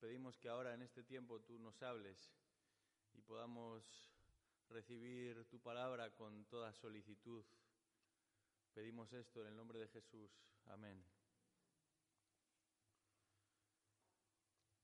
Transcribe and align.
Pedimos 0.00 0.38
que 0.38 0.48
ahora 0.48 0.72
en 0.72 0.80
este 0.80 1.02
tiempo 1.02 1.40
tú 1.42 1.58
nos 1.58 1.82
hables 1.82 2.32
y 3.12 3.20
podamos 3.20 3.84
recibir 4.70 5.44
tu 5.50 5.60
palabra 5.60 6.14
con 6.14 6.46
toda 6.46 6.72
solicitud. 6.72 7.44
Pedimos 8.72 9.12
esto 9.12 9.42
en 9.42 9.48
el 9.48 9.56
nombre 9.56 9.78
de 9.78 9.88
Jesús. 9.88 10.30
Amén. 10.68 11.04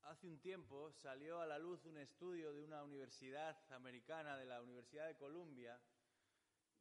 Hace 0.03 0.27
un 0.27 0.39
tiempo 0.39 0.91
salió 0.91 1.41
a 1.41 1.47
la 1.47 1.57
luz 1.57 1.83
un 1.85 1.97
estudio 1.97 2.53
de 2.53 2.63
una 2.63 2.83
universidad 2.83 3.57
americana, 3.73 4.37
de 4.37 4.45
la 4.45 4.61
Universidad 4.61 5.07
de 5.07 5.17
Columbia, 5.17 5.81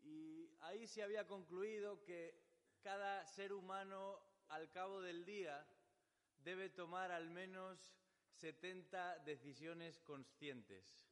y 0.03 0.55
ahí 0.61 0.87
se 0.87 1.03
había 1.03 1.27
concluido 1.27 2.05
que 2.05 2.39
cada 2.83 3.27
ser 3.27 3.55
humano 3.55 4.21
al 4.49 4.71
cabo 4.71 5.01
del 5.01 5.25
día 5.25 5.67
debe 6.45 6.69
tomar 6.69 7.11
al 7.11 7.31
menos 7.31 7.97
70 8.37 9.19
decisiones 9.21 9.99
conscientes. 10.01 11.07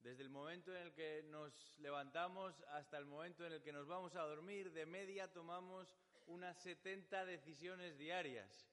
Desde 0.00 0.22
el 0.22 0.28
momento 0.28 0.74
en 0.74 0.82
el 0.82 0.92
que 0.92 1.22
nos 1.24 1.78
levantamos 1.78 2.60
hasta 2.72 2.98
el 2.98 3.06
momento 3.06 3.46
en 3.46 3.52
el 3.52 3.62
que 3.62 3.72
nos 3.72 3.86
vamos 3.86 4.14
a 4.16 4.22
dormir, 4.22 4.72
de 4.72 4.86
media 4.86 5.32
tomamos 5.32 5.94
unas 6.26 6.56
70 6.62 7.24
decisiones 7.24 7.96
diarias. 7.96 8.70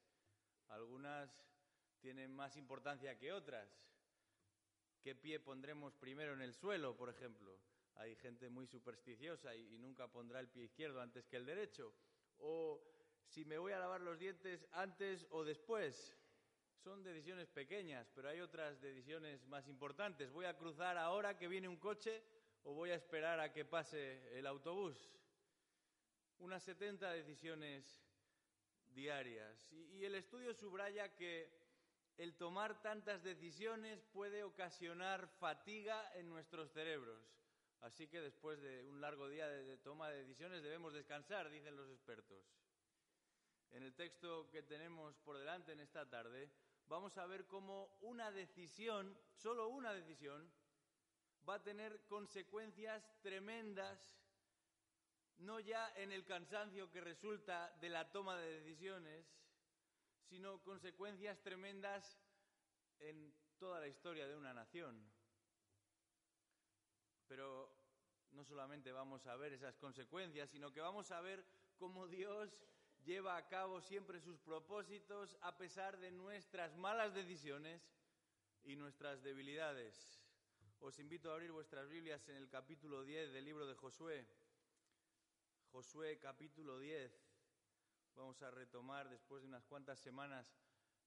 Algunas 0.69 1.29
tienen 2.01 2.33
más 2.33 2.57
importancia 2.57 3.17
que 3.17 3.31
otras. 3.31 3.69
¿Qué 5.01 5.15
pie 5.15 5.39
pondremos 5.39 5.95
primero 5.95 6.33
en 6.33 6.41
el 6.41 6.53
suelo, 6.53 6.95
por 6.95 7.09
ejemplo? 7.09 7.59
hay 7.95 8.15
gente 8.15 8.49
muy 8.49 8.67
supersticiosa 8.67 9.55
y, 9.55 9.77
nunca 9.77 10.07
pondrá 10.07 10.39
el 10.39 10.49
pie 10.49 10.63
izquierdo 10.65 11.01
antes 11.01 11.27
que 11.27 11.37
el 11.37 11.45
derecho. 11.45 11.93
O 12.39 12.81
si 13.27 13.45
me 13.45 13.57
voy 13.57 13.73
a 13.73 13.79
lavar 13.79 14.01
los 14.01 14.19
dientes 14.19 14.65
antes 14.71 15.27
o 15.29 15.43
después. 15.43 16.17
Son 16.83 17.03
decisiones 17.03 17.47
pequeñas, 17.47 18.09
pero 18.15 18.29
hay 18.29 18.39
otras 18.39 18.81
decisiones 18.81 19.45
más 19.45 19.67
importantes. 19.67 20.31
¿Voy 20.31 20.45
a 20.45 20.57
cruzar 20.57 20.97
ahora 20.97 21.37
que 21.37 21.47
viene 21.47 21.67
un 21.67 21.77
coche 21.77 22.23
o 22.63 22.73
voy 22.73 22.89
a 22.89 22.95
esperar 22.95 23.39
a 23.39 23.53
que 23.53 23.65
pase 23.65 24.37
el 24.37 24.47
autobús? 24.47 24.97
Unas 26.39 26.63
70 26.63 27.11
decisiones 27.11 28.01
diarias. 28.87 29.71
y 29.71 30.03
el 30.03 30.15
estudio 30.15 30.53
subraya 30.53 31.15
que 31.15 31.49
el 32.17 32.35
tomar 32.35 32.81
tantas 32.81 33.23
decisiones 33.23 34.01
puede 34.11 34.43
ocasionar 34.43 35.27
fatiga 35.39 36.11
en 36.15 36.29
nuestros 36.29 36.71
cerebros. 36.71 37.23
Así 37.81 38.07
que 38.07 38.21
después 38.21 38.61
de 38.61 38.83
un 38.83 39.01
largo 39.01 39.27
día 39.27 39.47
de, 39.47 39.77
toma 39.77 40.09
de 40.09 40.19
decisiones 40.19 40.61
debemos 40.61 40.93
descansar, 40.93 41.49
dicen 41.49 41.75
los 41.75 41.89
expertos. 41.89 42.45
En 43.71 43.83
el 43.83 43.93
texto 43.95 44.49
que 44.51 44.61
tenemos 44.63 45.17
por 45.19 45.37
delante 45.37 45.71
en 45.71 45.79
esta 45.79 46.07
tarde, 46.09 46.51
vamos 46.91 47.17
a 47.17 47.25
ver 47.25 47.47
cómo 47.47 47.97
una 48.01 48.31
decisión, 48.31 49.17
solo 49.37 49.69
una 49.69 49.93
decisión, 49.93 50.51
va 51.47 51.55
a 51.55 51.63
tener 51.63 52.05
consecuencias 52.07 53.01
tremendas, 53.21 53.97
no 55.37 55.61
ya 55.61 55.89
en 55.95 56.11
el 56.11 56.25
cansancio 56.25 56.91
que 56.91 56.99
resulta 56.99 57.71
de 57.79 57.87
la 57.87 58.11
toma 58.11 58.35
de 58.35 58.59
decisiones, 58.59 59.25
sino 60.27 60.61
consecuencias 60.63 61.41
tremendas 61.41 62.19
en 62.99 63.33
toda 63.57 63.79
la 63.79 63.87
historia 63.87 64.27
de 64.27 64.35
una 64.35 64.53
nación. 64.53 65.01
Pero 67.25 67.73
no 68.31 68.43
solamente 68.43 68.91
vamos 68.91 69.25
a 69.27 69.37
ver 69.37 69.53
esas 69.53 69.77
consecuencias, 69.77 70.49
sino 70.49 70.73
que 70.73 70.81
vamos 70.81 71.09
a 71.11 71.21
ver 71.21 71.45
cómo 71.77 72.09
Dios 72.09 72.61
lleva 73.05 73.37
a 73.37 73.47
cabo 73.47 73.81
siempre 73.81 74.19
sus 74.19 74.39
propósitos 74.39 75.37
a 75.41 75.57
pesar 75.57 75.99
de 75.99 76.11
nuestras 76.11 76.75
malas 76.77 77.13
decisiones 77.13 77.81
y 78.63 78.75
nuestras 78.75 79.23
debilidades. 79.23 80.21
Os 80.79 80.99
invito 80.99 81.29
a 81.29 81.33
abrir 81.33 81.51
vuestras 81.51 81.89
Biblias 81.89 82.27
en 82.29 82.35
el 82.35 82.49
capítulo 82.49 83.03
10 83.03 83.33
del 83.33 83.45
libro 83.45 83.65
de 83.65 83.75
Josué. 83.75 84.27
Josué 85.71 86.19
capítulo 86.19 86.79
10. 86.79 87.11
Vamos 88.15 88.41
a 88.41 88.51
retomar 88.51 89.09
después 89.09 89.41
de 89.41 89.47
unas 89.47 89.65
cuantas 89.65 89.99
semanas 89.99 90.45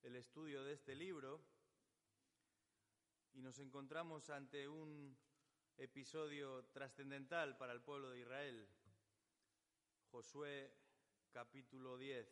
el 0.03 0.16
estudio 0.16 0.65
de 0.65 0.75
este 0.75 0.94
libro 0.94 1.41
y 3.34 3.43
nos 3.43 3.59
encontramos 3.59 4.31
ante 4.31 4.69
un 4.69 5.16
episodio 5.77 6.65
trascendental 6.66 7.56
para 7.56 7.72
el 7.72 7.83
pueblo 7.83 8.10
de 8.10 8.21
Israel. 8.21 8.69
Josué 10.10 10.84
capítulo 11.34 11.99
10. 11.99 12.27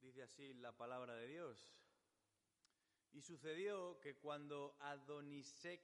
Dice 0.00 0.22
así 0.22 0.54
la 0.54 0.74
palabra 0.74 1.14
de 1.16 1.26
Dios. 1.26 1.70
Y 3.12 3.20
sucedió 3.20 4.00
que 4.00 4.16
cuando 4.16 4.74
Adonisedec, 4.80 5.82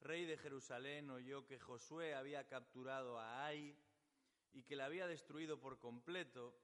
rey 0.00 0.26
de 0.26 0.36
Jerusalén, 0.36 1.08
oyó 1.08 1.46
que 1.46 1.58
Josué 1.58 2.14
había 2.14 2.46
capturado 2.46 3.18
a 3.18 3.46
Ai 3.46 3.74
y 4.52 4.64
que 4.64 4.76
la 4.76 4.84
había 4.84 5.06
destruido 5.06 5.58
por 5.58 5.78
completo, 5.78 6.54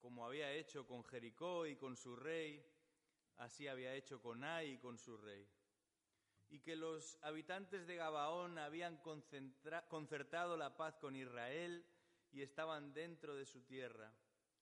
como 0.00 0.26
había 0.26 0.50
hecho 0.52 0.88
con 0.88 1.04
Jericó 1.04 1.66
y 1.66 1.76
con 1.76 1.96
su 1.96 2.16
rey, 2.16 2.68
Así 3.36 3.66
había 3.66 3.94
hecho 3.94 4.20
con 4.20 4.44
Ai 4.44 4.72
y 4.72 4.78
con 4.78 4.96
su 4.98 5.16
rey. 5.16 5.44
Y 6.50 6.60
que 6.60 6.76
los 6.76 7.18
habitantes 7.22 7.86
de 7.86 7.96
Gabaón 7.96 8.58
habían 8.58 8.96
concertado 9.88 10.56
la 10.56 10.76
paz 10.76 10.96
con 10.98 11.16
Israel 11.16 11.84
y 12.32 12.42
estaban 12.42 12.92
dentro 12.92 13.34
de 13.34 13.44
su 13.46 13.62
tierra. 13.62 14.12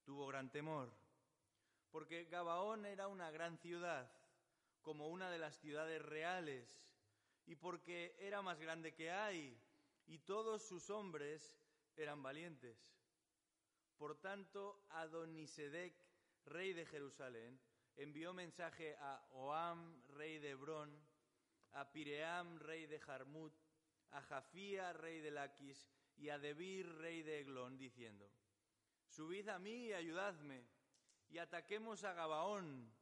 Tuvo 0.05 0.27
gran 0.27 0.51
temor, 0.51 0.93
porque 1.91 2.25
Gabaón 2.25 2.87
era 2.87 3.09
una 3.09 3.31
gran 3.31 3.59
ciudad, 3.59 4.11
como 4.81 5.09
una 5.09 5.31
de 5.31 5.39
las 5.39 5.57
ciudades 5.59 6.03
reales, 6.03 6.89
y 7.47 7.57
porque 7.57 8.17
era 8.19 8.43
más 8.43 8.59
grande 8.59 8.95
que 8.95 9.11
Ai, 9.11 9.57
y 10.07 10.19
todos 10.19 10.67
sus 10.67 10.91
hombres 10.91 11.61
eran 11.97 12.23
valientes. 12.23 12.77
Por 13.97 14.21
tanto, 14.21 14.85
Adonisedec, 14.91 15.95
rey 16.47 16.73
de 16.73 16.87
Jerusalén, 16.87 17.61
envió 17.97 18.33
mensaje 18.33 18.97
a 18.99 19.25
Oam, 19.33 20.03
rey 20.15 20.39
de 20.39 20.51
Hebrón, 20.51 20.91
a 21.73 21.91
Piream, 21.91 22.59
rey 22.61 22.87
de 22.87 22.99
Jarmut, 23.01 23.53
a 24.11 24.21
Jafía, 24.23 24.93
rey 24.93 25.21
de 25.21 25.31
Laquis, 25.31 25.89
y 26.17 26.29
a 26.29 26.39
Debir, 26.39 26.87
rey 26.97 27.23
de 27.23 27.41
Eglón, 27.41 27.79
diciendo, 27.79 28.31
Subid 29.07 29.49
a 29.49 29.59
mí 29.59 29.87
y 29.87 29.93
ayudadme, 29.93 30.65
y 31.29 31.39
ataquemos 31.39 32.05
a 32.05 32.13
Gabaón, 32.13 32.93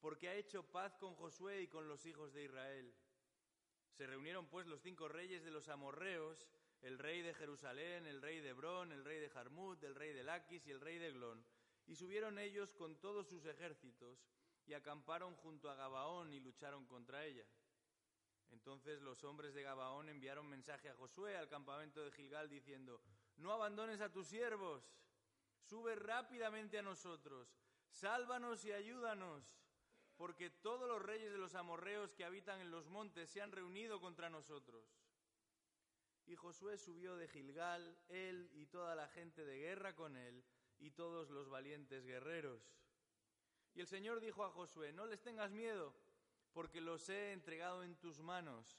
porque 0.00 0.28
ha 0.28 0.34
hecho 0.34 0.62
paz 0.62 0.96
con 0.96 1.14
Josué 1.14 1.62
y 1.62 1.68
con 1.68 1.88
los 1.88 2.06
hijos 2.06 2.32
de 2.32 2.44
Israel. 2.44 2.94
Se 3.92 4.06
reunieron 4.06 4.46
pues 4.46 4.66
los 4.66 4.80
cinco 4.80 5.08
reyes 5.08 5.44
de 5.44 5.50
los 5.50 5.68
amorreos, 5.68 6.48
el 6.82 6.98
rey 6.98 7.20
de 7.22 7.34
Jerusalén, 7.34 8.06
el 8.06 8.22
rey 8.22 8.40
de 8.40 8.50
Hebrón, 8.50 8.92
el 8.92 9.04
rey 9.04 9.18
de 9.18 9.28
Jarmut, 9.28 9.82
el 9.84 9.94
rey 9.94 10.12
de 10.12 10.24
Laquis 10.24 10.66
y 10.66 10.70
el 10.70 10.80
rey 10.80 10.98
de 10.98 11.08
Eglón, 11.08 11.44
y 11.86 11.96
subieron 11.96 12.38
ellos 12.38 12.72
con 12.74 12.96
todos 13.00 13.28
sus 13.28 13.44
ejércitos 13.44 14.24
y 14.66 14.74
acamparon 14.74 15.34
junto 15.36 15.68
a 15.68 15.74
Gabaón 15.74 16.32
y 16.32 16.40
lucharon 16.40 16.86
contra 16.86 17.26
ella. 17.26 17.44
Entonces 18.50 19.00
los 19.02 19.22
hombres 19.24 19.54
de 19.54 19.62
Gabaón 19.62 20.08
enviaron 20.08 20.48
mensaje 20.48 20.88
a 20.88 20.94
Josué 20.94 21.36
al 21.36 21.48
campamento 21.48 22.04
de 22.04 22.10
Gilgal 22.10 22.48
diciendo, 22.48 23.00
No 23.36 23.52
abandones 23.52 24.00
a 24.00 24.10
tus 24.10 24.28
siervos, 24.28 24.84
sube 25.62 25.94
rápidamente 25.94 26.78
a 26.78 26.82
nosotros, 26.82 27.56
sálvanos 27.88 28.64
y 28.64 28.72
ayúdanos, 28.72 29.56
porque 30.16 30.50
todos 30.50 30.88
los 30.88 31.00
reyes 31.00 31.32
de 31.32 31.38
los 31.38 31.54
amorreos 31.54 32.14
que 32.14 32.24
habitan 32.24 32.60
en 32.60 32.70
los 32.70 32.88
montes 32.88 33.30
se 33.30 33.40
han 33.40 33.52
reunido 33.52 34.00
contra 34.00 34.28
nosotros. 34.28 34.84
Y 36.26 36.36
Josué 36.36 36.76
subió 36.76 37.16
de 37.16 37.28
Gilgal, 37.28 37.98
él 38.08 38.50
y 38.52 38.66
toda 38.66 38.94
la 38.94 39.08
gente 39.08 39.44
de 39.44 39.58
guerra 39.58 39.94
con 39.94 40.16
él, 40.16 40.44
y 40.78 40.90
todos 40.90 41.30
los 41.30 41.48
valientes 41.48 42.04
guerreros. 42.04 42.62
Y 43.74 43.80
el 43.80 43.86
Señor 43.86 44.20
dijo 44.20 44.44
a 44.44 44.50
Josué, 44.50 44.92
no 44.92 45.06
les 45.06 45.22
tengas 45.22 45.50
miedo, 45.52 45.94
porque 46.52 46.80
los 46.80 47.08
he 47.08 47.32
entregado 47.32 47.82
en 47.82 47.96
tus 47.96 48.20
manos. 48.20 48.78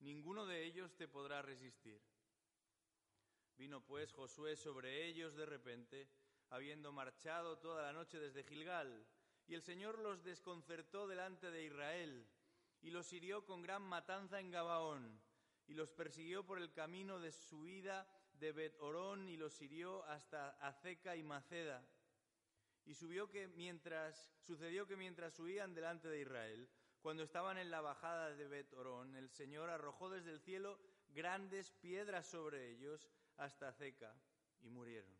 ninguno 0.00 0.46
de 0.46 0.64
ellos 0.64 0.96
te 0.96 1.06
podrá 1.06 1.42
resistir. 1.42 2.00
Vino 3.56 3.84
pues 3.84 4.12
Josué 4.12 4.56
sobre 4.56 5.06
ellos 5.06 5.36
de 5.36 5.44
repente, 5.44 6.08
habiendo 6.48 6.92
marchado 6.92 7.58
toda 7.58 7.82
la 7.82 7.92
noche 7.92 8.18
desde 8.18 8.44
Gilgal, 8.44 9.06
y 9.46 9.54
el 9.54 9.62
Señor 9.62 9.98
los 9.98 10.22
desconcertó 10.22 11.06
delante 11.06 11.50
de 11.50 11.64
Israel, 11.64 12.26
y 12.80 12.90
los 12.90 13.12
hirió 13.12 13.44
con 13.44 13.60
gran 13.60 13.82
matanza 13.82 14.40
en 14.40 14.50
Gabaón, 14.50 15.20
y 15.66 15.74
los 15.74 15.90
persiguió 15.90 16.46
por 16.46 16.58
el 16.58 16.72
camino 16.72 17.20
de 17.20 17.32
su 17.32 17.62
vida 17.62 18.08
de 18.32 18.52
Bet 18.52 18.76
Orón, 18.80 19.28
y 19.28 19.36
los 19.36 19.60
hirió 19.60 20.04
hasta 20.04 20.50
Azeca 20.66 21.14
y 21.16 21.22
Maceda. 21.22 21.86
Y 22.86 22.94
sucedió 22.94 23.28
que 23.28 23.46
mientras 24.96 25.38
huían 25.38 25.74
delante 25.74 26.08
de 26.08 26.22
Israel, 26.22 26.68
cuando 27.00 27.22
estaban 27.22 27.58
en 27.58 27.70
la 27.70 27.80
bajada 27.80 28.34
de 28.34 28.46
Bet 28.46 28.72
Orón, 28.74 29.16
el 29.16 29.30
Señor 29.30 29.70
arrojó 29.70 30.10
desde 30.10 30.30
el 30.30 30.40
cielo 30.40 30.78
grandes 31.08 31.70
piedras 31.72 32.26
sobre 32.26 32.70
ellos, 32.70 33.10
hasta 33.36 33.72
Ceca 33.72 34.14
y 34.60 34.68
murieron. 34.68 35.10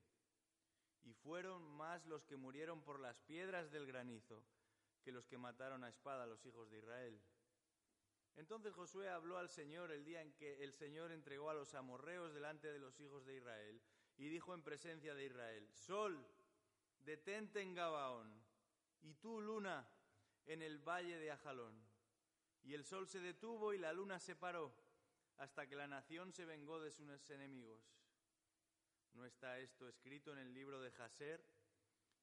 Y 1.03 1.15
fueron 1.15 1.63
más 1.77 2.05
los 2.07 2.25
que 2.27 2.37
murieron 2.37 2.83
por 2.83 3.01
las 3.01 3.21
piedras 3.21 3.71
del 3.71 3.87
granizo 3.87 4.45
que 5.03 5.13
los 5.13 5.27
que 5.27 5.39
mataron 5.39 5.83
a 5.83 5.89
espada 5.89 6.25
a 6.25 6.27
los 6.27 6.45
hijos 6.45 6.71
de 6.71 6.79
Israel. 6.79 7.19
Entonces 8.37 8.75
Josué 8.75 9.09
habló 9.09 9.39
al 9.39 9.49
Señor 9.49 9.91
el 9.91 10.05
día 10.05 10.21
en 10.21 10.33
que 10.35 10.63
el 10.63 10.75
Señor 10.75 11.13
entregó 11.13 11.51
a 11.51 11.55
los 11.55 11.75
amorreos 11.75 12.35
delante 12.35 12.71
de 12.71 12.79
los 12.79 13.01
hijos 13.01 13.25
de 13.25 13.37
Israel 13.37 13.81
y 14.19 14.29
dijo 14.29 14.53
en 14.55 14.63
presencia 14.63 15.15
de 15.15 15.25
Israel, 15.25 15.67
Sol, 15.73 16.27
detente 16.99 17.63
en 17.63 17.75
Gabaón, 17.75 18.31
y 19.03 19.15
tú, 19.15 19.41
luna, 19.41 19.89
en 20.47 20.63
el 20.63 20.79
valle 20.79 21.19
de 21.19 21.31
Ajalón. 21.31 21.75
Y 22.63 22.75
el 22.75 22.85
sol 22.85 23.09
se 23.09 23.21
detuvo 23.21 23.73
y 23.73 23.79
la 23.79 23.93
luna 23.93 24.19
se 24.19 24.37
paró, 24.37 24.75
hasta 25.39 25.67
que 25.67 25.77
la 25.77 25.87
nación 25.87 26.33
se 26.33 26.45
vengó 26.45 26.81
de 26.81 26.91
sus 26.91 27.31
enemigos. 27.31 27.81
¿No 29.15 29.25
está 29.25 29.59
esto 29.59 29.89
escrito 29.89 30.33
en 30.33 30.39
el 30.39 30.55
libro 30.55 30.81
de 30.81 30.93
Jaser? 30.93 31.45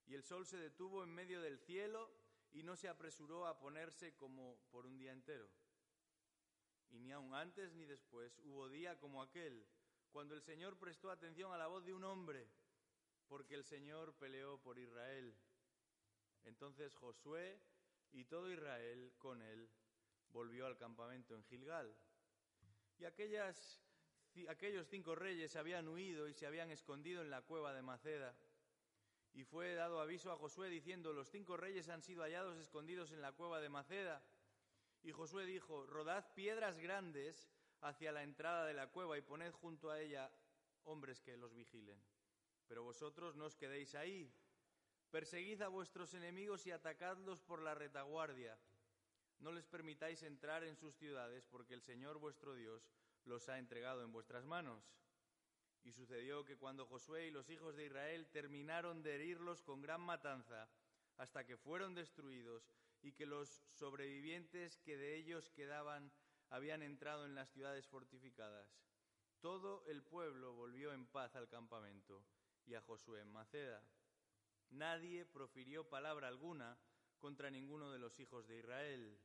Y 0.06 0.14
el 0.14 0.24
sol 0.24 0.46
se 0.46 0.58
detuvo 0.58 1.04
en 1.04 1.14
medio 1.14 1.42
del 1.42 1.60
cielo 1.60 2.10
y 2.52 2.64
no 2.64 2.76
se 2.76 2.88
apresuró 2.88 3.46
a 3.46 3.60
ponerse 3.60 4.16
como 4.16 4.58
por 4.72 4.86
un 4.86 4.98
día 4.98 5.12
entero. 5.12 5.50
Y 6.90 7.00
ni 7.00 7.12
aun 7.12 7.34
antes 7.34 7.74
ni 7.74 7.86
después 7.86 8.40
hubo 8.46 8.70
día 8.70 8.98
como 8.98 9.22
aquel, 9.22 9.68
cuando 10.12 10.34
el 10.34 10.42
Señor 10.42 10.78
prestó 10.78 11.12
atención 11.12 11.52
a 11.52 11.58
la 11.58 11.68
voz 11.68 11.84
de 11.86 11.94
un 11.94 12.04
hombre, 12.06 12.48
porque 13.28 13.56
el 13.56 13.66
Señor 13.66 14.16
peleó 14.16 14.62
por 14.62 14.80
Israel. 14.80 15.36
Entonces 16.46 16.96
Josué 16.96 17.60
y 18.12 18.26
todo 18.26 18.52
Israel 18.52 19.14
con 19.18 19.42
él 19.42 19.70
volvió 20.30 20.66
al 20.66 20.78
campamento 20.78 21.36
en 21.36 21.44
Gilgal. 21.44 21.96
Y 22.98 23.06
aquellos 23.06 24.88
cinco 24.88 25.16
reyes 25.16 25.56
habían 25.56 25.88
huido 25.88 26.28
y 26.28 26.34
se 26.34 26.46
habían 26.46 26.72
escondido 26.72 27.22
en 27.22 27.30
la 27.30 27.42
cueva 27.42 27.74
de 27.74 27.82
Maceda. 27.82 28.36
Y 29.34 29.44
fue 29.44 29.76
dado 29.76 30.02
aviso 30.02 30.32
a 30.32 30.38
Josué 30.38 30.70
diciendo, 30.70 31.14
los 31.14 31.30
cinco 31.30 31.58
reyes 31.58 31.90
han 31.90 32.02
sido 32.02 32.24
hallados 32.24 32.58
escondidos 32.58 33.12
en 33.12 33.22
la 33.22 33.34
cueva 33.34 33.60
de 33.60 33.70
Maceda. 33.70 34.24
Y 35.04 35.12
Josué 35.12 35.46
dijo, 35.46 35.86
rodad 35.86 36.34
piedras 36.34 36.80
grandes 36.80 37.48
hacia 37.82 38.12
la 38.12 38.24
entrada 38.24 38.66
de 38.66 38.74
la 38.74 38.88
cueva 38.88 39.18
y 39.18 39.22
poned 39.22 39.52
junto 39.52 39.92
a 39.92 40.02
ella 40.02 40.32
hombres 40.86 41.22
que 41.22 41.38
los 41.38 41.54
vigilen. 41.54 42.02
Pero 42.68 42.84
vosotros 42.84 43.36
no 43.36 43.46
os 43.46 43.56
quedéis 43.56 43.94
ahí. 43.96 44.34
Perseguid 45.12 45.62
a 45.62 45.68
vuestros 45.70 46.14
enemigos 46.14 46.68
y 46.68 46.72
atacadlos 46.72 47.42
por 47.42 47.62
la 47.62 47.76
retaguardia. 47.76 48.58
No 49.40 49.52
les 49.52 49.66
permitáis 49.66 50.24
entrar 50.24 50.64
en 50.64 50.76
sus 50.76 50.96
ciudades, 50.96 51.46
porque 51.46 51.74
el 51.74 51.82
Señor 51.82 52.18
vuestro 52.18 52.56
Dios 52.56 52.90
los 53.26 53.48
ha 53.50 53.60
entregado 53.60 54.04
en 54.04 54.12
vuestras 54.12 54.46
manos. 54.46 54.84
Y 55.84 55.92
sucedió 55.92 56.44
que 56.44 56.58
cuando 56.58 56.86
Josué 56.86 57.28
y 57.28 57.32
los 57.32 57.50
hijos 57.50 57.76
de 57.76 57.86
Israel 57.86 58.28
terminaron 58.28 59.04
de 59.04 59.16
herirlos 59.16 59.62
con 59.62 59.82
gran 59.82 60.02
matanza, 60.02 60.68
hasta 61.18 61.46
que 61.46 61.58
fueron 61.58 61.96
destruidos, 61.96 62.70
y 63.02 63.14
que 63.14 63.26
los 63.26 63.64
sobrevivientes 63.70 64.78
que 64.80 64.98
de 64.98 65.16
ellos 65.16 65.50
quedaban 65.52 66.12
habían 66.50 66.82
entrado 66.82 67.26
en 67.26 67.36
las 67.36 67.50
ciudades 67.50 67.88
fortificadas, 67.88 68.70
todo 69.40 69.86
el 69.86 70.04
pueblo 70.04 70.54
volvió 70.54 70.94
en 70.94 71.06
paz 71.06 71.36
al 71.36 71.48
campamento 71.48 72.26
y 72.66 72.74
a 72.74 72.82
Josué 72.82 73.22
en 73.22 73.32
Maceda. 73.32 73.84
Nadie 74.72 75.26
profirió 75.26 75.88
palabra 75.88 76.28
alguna 76.28 76.78
contra 77.20 77.50
ninguno 77.50 77.92
de 77.92 78.00
los 78.00 78.20
hijos 78.20 78.48
de 78.48 78.58
Israel. 78.58 79.20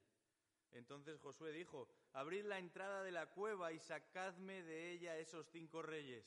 Entonces 0.73 1.21
Josué 1.21 1.53
dijo, 1.53 1.89
abrid 2.12 2.44
la 2.44 2.59
entrada 2.59 3.03
de 3.03 3.12
la 3.12 3.27
cueva 3.27 3.73
y 3.73 3.79
sacadme 3.79 4.62
de 4.62 4.93
ella 4.93 5.19
esos 5.19 5.47
cinco 5.49 5.83
reyes. 5.83 6.25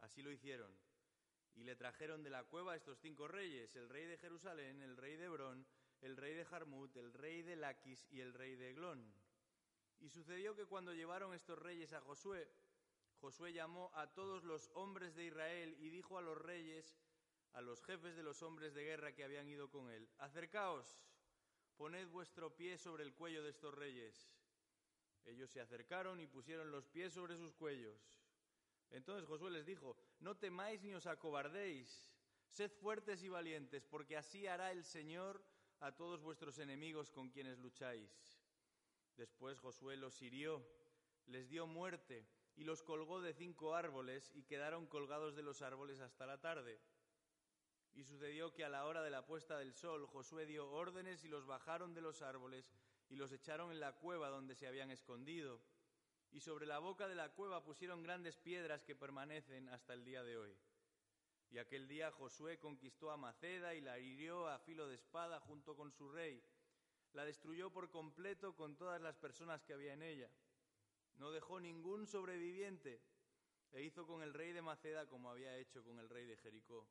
Así 0.00 0.22
lo 0.22 0.30
hicieron. 0.30 0.72
Y 1.54 1.64
le 1.64 1.76
trajeron 1.76 2.22
de 2.22 2.30
la 2.30 2.44
cueva 2.44 2.74
estos 2.74 2.98
cinco 2.98 3.28
reyes, 3.28 3.76
el 3.76 3.88
rey 3.88 4.06
de 4.06 4.18
Jerusalén, 4.18 4.82
el 4.82 4.96
rey 4.96 5.16
de 5.16 5.26
Hebrón, 5.26 5.66
el 6.00 6.16
rey 6.16 6.34
de 6.34 6.44
Jarmut, 6.44 6.96
el 6.96 7.12
rey 7.12 7.42
de 7.42 7.56
Laquis 7.56 8.06
y 8.10 8.20
el 8.20 8.34
rey 8.34 8.56
de 8.56 8.70
Eglón. 8.70 9.14
Y 10.00 10.08
sucedió 10.08 10.54
que 10.54 10.66
cuando 10.66 10.92
llevaron 10.92 11.32
estos 11.32 11.58
reyes 11.58 11.92
a 11.92 12.00
Josué, 12.00 12.50
Josué 13.20 13.52
llamó 13.52 13.90
a 13.94 14.12
todos 14.12 14.44
los 14.44 14.70
hombres 14.74 15.14
de 15.14 15.26
Israel 15.26 15.76
y 15.78 15.88
dijo 15.88 16.18
a 16.18 16.22
los 16.22 16.36
reyes, 16.36 16.94
a 17.54 17.60
los 17.60 17.82
jefes 17.82 18.16
de 18.16 18.22
los 18.22 18.42
hombres 18.42 18.74
de 18.74 18.84
guerra 18.84 19.14
que 19.14 19.24
habían 19.24 19.48
ido 19.48 19.70
con 19.70 19.90
él, 19.90 20.08
acercaos, 20.18 21.00
poned 21.76 22.08
vuestro 22.08 22.54
pie 22.54 22.78
sobre 22.78 23.04
el 23.04 23.14
cuello 23.14 23.42
de 23.42 23.50
estos 23.50 23.74
reyes. 23.74 24.28
Ellos 25.24 25.50
se 25.50 25.60
acercaron 25.60 26.20
y 26.20 26.26
pusieron 26.26 26.70
los 26.70 26.86
pies 26.86 27.12
sobre 27.12 27.36
sus 27.36 27.54
cuellos. 27.54 27.98
Entonces 28.90 29.26
Josué 29.26 29.50
les 29.50 29.66
dijo, 29.66 29.96
no 30.20 30.36
temáis 30.36 30.82
ni 30.82 30.94
os 30.94 31.06
acobardéis, 31.06 32.12
sed 32.48 32.70
fuertes 32.70 33.22
y 33.22 33.28
valientes, 33.28 33.84
porque 33.84 34.16
así 34.16 34.46
hará 34.46 34.70
el 34.70 34.84
Señor 34.84 35.42
a 35.80 35.92
todos 35.92 36.22
vuestros 36.22 36.58
enemigos 36.58 37.10
con 37.10 37.30
quienes 37.30 37.58
lucháis. 37.58 38.38
Después 39.16 39.58
Josué 39.58 39.96
los 39.96 40.20
hirió, 40.22 40.64
les 41.26 41.48
dio 41.48 41.66
muerte 41.66 42.26
y 42.56 42.64
los 42.64 42.82
colgó 42.82 43.20
de 43.20 43.32
cinco 43.32 43.74
árboles 43.74 44.30
y 44.34 44.44
quedaron 44.44 44.86
colgados 44.86 45.34
de 45.34 45.42
los 45.42 45.62
árboles 45.62 46.00
hasta 46.00 46.26
la 46.26 46.40
tarde. 46.40 46.80
Y 47.94 48.04
sucedió 48.04 48.52
que 48.52 48.64
a 48.64 48.68
la 48.68 48.86
hora 48.86 49.02
de 49.02 49.10
la 49.10 49.24
puesta 49.24 49.56
del 49.56 49.72
sol 49.72 50.06
Josué 50.06 50.46
dio 50.46 50.68
órdenes 50.68 51.24
y 51.24 51.28
los 51.28 51.46
bajaron 51.46 51.94
de 51.94 52.00
los 52.00 52.22
árboles 52.22 52.72
y 53.08 53.16
los 53.16 53.30
echaron 53.32 53.70
en 53.70 53.80
la 53.80 53.92
cueva 53.92 54.28
donde 54.28 54.56
se 54.56 54.66
habían 54.66 54.90
escondido. 54.90 55.60
Y 56.32 56.40
sobre 56.40 56.66
la 56.66 56.80
boca 56.80 57.06
de 57.06 57.14
la 57.14 57.28
cueva 57.28 57.62
pusieron 57.62 58.02
grandes 58.02 58.36
piedras 58.36 58.82
que 58.82 58.96
permanecen 58.96 59.68
hasta 59.68 59.94
el 59.94 60.04
día 60.04 60.24
de 60.24 60.36
hoy. 60.36 60.56
Y 61.50 61.58
aquel 61.58 61.86
día 61.86 62.10
Josué 62.10 62.58
conquistó 62.58 63.12
a 63.12 63.16
Maceda 63.16 63.76
y 63.76 63.80
la 63.80 64.00
hirió 64.00 64.48
a 64.48 64.58
filo 64.58 64.88
de 64.88 64.96
espada 64.96 65.38
junto 65.38 65.76
con 65.76 65.92
su 65.92 66.08
rey. 66.08 66.42
La 67.12 67.24
destruyó 67.24 67.70
por 67.70 67.90
completo 67.90 68.56
con 68.56 68.76
todas 68.76 69.00
las 69.00 69.16
personas 69.16 69.62
que 69.62 69.72
había 69.72 69.92
en 69.92 70.02
ella. 70.02 70.28
No 71.14 71.30
dejó 71.30 71.60
ningún 71.60 72.08
sobreviviente 72.08 73.00
e 73.70 73.82
hizo 73.82 74.04
con 74.04 74.22
el 74.22 74.34
rey 74.34 74.52
de 74.52 74.62
Maceda 74.62 75.06
como 75.06 75.30
había 75.30 75.56
hecho 75.56 75.84
con 75.84 76.00
el 76.00 76.08
rey 76.08 76.26
de 76.26 76.36
Jericó. 76.36 76.88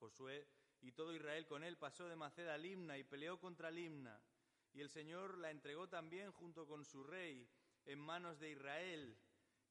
Josué 0.00 0.48
y 0.80 0.92
todo 0.92 1.14
Israel 1.14 1.46
con 1.46 1.62
él 1.62 1.76
pasó 1.76 2.08
de 2.08 2.16
Maceda 2.16 2.54
a 2.54 2.58
Limna 2.58 2.96
y 2.96 3.04
peleó 3.04 3.38
contra 3.38 3.70
Limna. 3.70 4.18
Y 4.72 4.80
el 4.80 4.88
Señor 4.88 5.36
la 5.38 5.50
entregó 5.50 5.88
también 5.88 6.32
junto 6.32 6.66
con 6.66 6.86
su 6.86 7.04
rey 7.04 7.46
en 7.84 7.98
manos 7.98 8.38
de 8.38 8.50
Israel, 8.50 9.18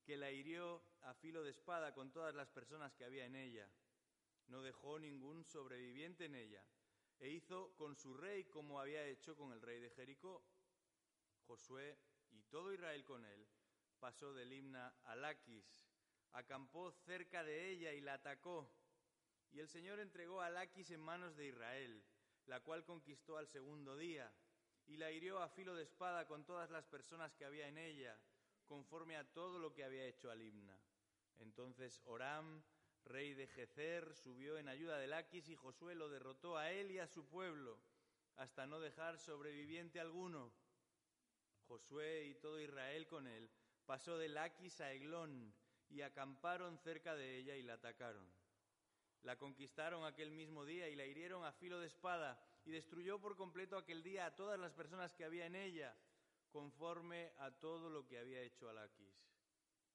que 0.05 0.17
la 0.17 0.29
hirió 0.31 0.83
a 1.01 1.13
filo 1.15 1.43
de 1.43 1.49
espada 1.49 1.93
con 1.93 2.11
todas 2.11 2.35
las 2.35 2.49
personas 2.49 2.93
que 2.93 3.05
había 3.05 3.25
en 3.25 3.35
ella. 3.35 3.67
No 4.47 4.61
dejó 4.61 4.99
ningún 4.99 5.45
sobreviviente 5.45 6.25
en 6.25 6.35
ella, 6.35 6.63
e 7.19 7.29
hizo 7.29 7.75
con 7.75 7.95
su 7.95 8.13
rey 8.13 8.45
como 8.45 8.79
había 8.79 9.05
hecho 9.05 9.35
con 9.35 9.51
el 9.51 9.61
rey 9.61 9.79
de 9.79 9.89
Jericó. 9.89 10.43
Josué 11.47 11.97
y 12.29 12.43
todo 12.43 12.71
Israel 12.71 13.03
con 13.03 13.25
él 13.25 13.47
pasó 13.99 14.33
de 14.33 14.45
Limna 14.45 14.93
a 15.05 15.15
Laquis, 15.15 15.87
acampó 16.33 16.91
cerca 16.91 17.43
de 17.43 17.71
ella 17.71 17.93
y 17.93 18.01
la 18.01 18.13
atacó. 18.13 18.78
Y 19.51 19.59
el 19.59 19.67
Señor 19.67 19.99
entregó 19.99 20.41
a 20.41 20.49
Laquis 20.49 20.91
en 20.91 21.01
manos 21.01 21.35
de 21.35 21.47
Israel, 21.47 22.03
la 22.45 22.59
cual 22.61 22.83
conquistó 22.83 23.37
al 23.37 23.47
segundo 23.47 23.97
día 23.97 24.31
y 24.89 24.97
la 24.97 25.11
hirió 25.11 25.39
a 25.39 25.49
filo 25.49 25.75
de 25.75 25.83
espada 25.83 26.25
con 26.25 26.45
todas 26.45 26.71
las 26.71 26.85
personas 26.87 27.35
que 27.35 27.45
había 27.45 27.67
en 27.67 27.77
ella, 27.77 28.19
conforme 28.65 29.17
a 29.17 29.23
todo 29.33 29.59
lo 29.59 29.71
que 29.73 29.83
había 29.83 30.05
hecho 30.05 30.31
Alimna. 30.31 30.79
Entonces 31.37 32.01
Oram, 32.05 32.63
rey 33.05 33.33
de 33.33 33.47
Gezer, 33.47 34.15
subió 34.15 34.57
en 34.57 34.67
ayuda 34.67 34.97
de 34.97 35.07
Laquis 35.07 35.47
y 35.47 35.55
Josué 35.55 35.93
lo 35.93 36.09
derrotó 36.09 36.57
a 36.57 36.71
él 36.71 36.91
y 36.91 36.99
a 36.99 37.07
su 37.07 37.27
pueblo, 37.27 37.79
hasta 38.35 38.65
no 38.65 38.79
dejar 38.79 39.19
sobreviviente 39.19 39.99
alguno. 39.99 40.51
Josué 41.67 42.25
y 42.25 42.35
todo 42.35 42.59
Israel 42.59 43.05
con 43.07 43.27
él 43.27 43.49
pasó 43.85 44.17
de 44.17 44.29
Laquis 44.29 44.81
a 44.81 44.91
Eglón 44.91 45.53
y 45.89 46.01
acamparon 46.01 46.79
cerca 46.79 47.15
de 47.15 47.37
ella 47.37 47.55
y 47.55 47.61
la 47.61 47.73
atacaron. 47.73 48.27
La 49.23 49.37
conquistaron 49.37 50.05
aquel 50.05 50.31
mismo 50.31 50.65
día 50.65 50.87
y 50.87 50.95
la 50.95 51.05
hirieron 51.05 51.43
a 51.43 51.51
filo 51.51 51.79
de 51.79 51.87
espada 51.87 52.41
y 52.65 52.71
destruyó 52.71 53.19
por 53.19 53.35
completo 53.35 53.77
aquel 53.77 54.01
día 54.01 54.25
a 54.25 54.35
todas 54.35 54.59
las 54.59 54.73
personas 54.73 55.13
que 55.13 55.25
había 55.25 55.45
en 55.45 55.55
ella, 55.55 55.95
conforme 56.51 57.33
a 57.39 57.51
todo 57.51 57.89
lo 57.89 58.07
que 58.07 58.17
había 58.17 58.41
hecho 58.41 58.69
Alaquis. 58.69 59.29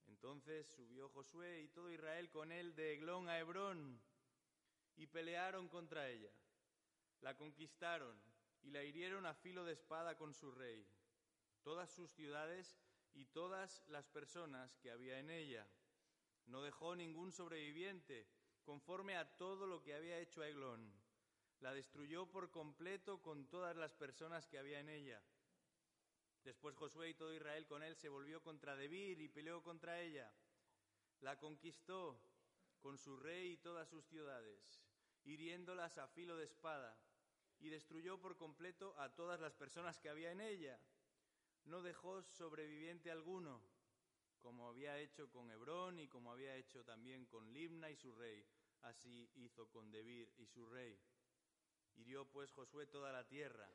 Entonces 0.06 0.66
subió 0.68 1.08
Josué 1.08 1.62
y 1.62 1.68
todo 1.68 1.90
Israel 1.90 2.30
con 2.30 2.52
él 2.52 2.74
de 2.74 2.94
Eglón 2.94 3.28
a 3.28 3.38
Hebrón 3.38 4.00
y 4.96 5.06
pelearon 5.06 5.68
contra 5.68 6.08
ella. 6.08 6.30
La 7.20 7.36
conquistaron 7.36 8.20
y 8.62 8.70
la 8.70 8.82
hirieron 8.82 9.26
a 9.26 9.34
filo 9.34 9.64
de 9.64 9.72
espada 9.72 10.16
con 10.16 10.34
su 10.34 10.50
rey, 10.50 10.86
todas 11.62 11.90
sus 11.90 12.10
ciudades 12.12 12.78
y 13.14 13.26
todas 13.26 13.82
las 13.88 14.06
personas 14.08 14.76
que 14.78 14.90
había 14.90 15.18
en 15.18 15.30
ella. 15.30 15.66
No 16.46 16.62
dejó 16.62 16.94
ningún 16.94 17.32
sobreviviente, 17.32 18.26
conforme 18.64 19.16
a 19.16 19.36
todo 19.36 19.66
lo 19.66 19.82
que 19.82 19.94
había 19.94 20.18
hecho 20.18 20.42
Eglón. 20.42 20.92
La 21.60 21.72
destruyó 21.72 22.26
por 22.26 22.50
completo 22.50 23.22
con 23.22 23.46
todas 23.48 23.76
las 23.76 23.94
personas 23.94 24.46
que 24.46 24.58
había 24.58 24.80
en 24.80 24.88
ella. 24.88 25.22
Después 26.42 26.74
Josué 26.76 27.10
y 27.10 27.14
todo 27.14 27.32
Israel 27.32 27.66
con 27.66 27.82
él 27.82 27.96
se 27.96 28.08
volvió 28.08 28.42
contra 28.42 28.76
Debir 28.76 29.20
y 29.20 29.28
peleó 29.28 29.62
contra 29.62 30.00
ella. 30.00 30.30
La 31.20 31.38
conquistó 31.38 32.20
con 32.80 32.98
su 32.98 33.16
rey 33.16 33.52
y 33.52 33.56
todas 33.56 33.88
sus 33.88 34.04
ciudades, 34.04 34.82
hiriéndolas 35.24 35.96
a 35.96 36.06
filo 36.08 36.36
de 36.36 36.44
espada, 36.44 36.98
y 37.60 37.70
destruyó 37.70 38.20
por 38.20 38.36
completo 38.36 38.94
a 38.98 39.14
todas 39.14 39.40
las 39.40 39.54
personas 39.54 39.98
que 39.98 40.10
había 40.10 40.32
en 40.32 40.42
ella. 40.42 40.78
No 41.64 41.80
dejó 41.80 42.22
sobreviviente 42.24 43.10
alguno, 43.10 43.62
como 44.44 44.68
había 44.68 45.00
hecho 45.00 45.30
con 45.32 45.50
Hebrón 45.50 45.98
y 45.98 46.06
como 46.06 46.30
había 46.30 46.54
hecho 46.54 46.84
también 46.84 47.24
con 47.24 47.50
Limna 47.50 47.90
y 47.90 47.96
su 47.96 48.12
rey. 48.12 48.46
Así 48.82 49.30
hizo 49.36 49.70
con 49.70 49.90
Debir 49.90 50.30
y 50.36 50.44
su 50.46 50.66
rey. 50.66 51.00
Hirió 51.94 52.30
pues 52.30 52.52
Josué 52.52 52.86
toda 52.86 53.10
la 53.10 53.26
tierra 53.26 53.66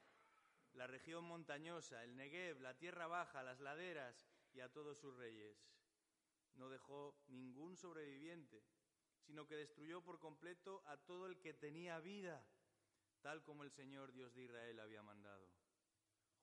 la 0.74 0.88
región 0.88 1.26
montañosa, 1.26 2.04
el 2.04 2.16
Negev, 2.16 2.62
la 2.62 2.78
tierra 2.78 3.08
baja, 3.08 3.44
las 3.44 3.60
laderas 3.60 4.28
y 4.54 4.60
a 4.60 4.72
todos 4.72 4.98
sus 5.00 5.16
reyes. 5.16 5.58
No 6.56 6.70
dejó 6.70 7.18
ningún 7.28 7.76
sobreviviente, 7.76 8.64
sino 9.22 9.48
que 9.48 9.56
destruyó 9.56 10.04
por 10.04 10.20
completo 10.20 10.84
a 10.86 10.98
todo 10.98 11.26
el 11.28 11.40
que 11.40 11.54
tenía 11.54 12.00
vida, 12.00 12.46
tal 13.22 13.44
como 13.44 13.64
el 13.64 13.72
Señor 13.72 14.12
Dios 14.12 14.34
de 14.36 14.44
Israel 14.44 14.80
había 14.80 15.02
mandado. 15.02 15.50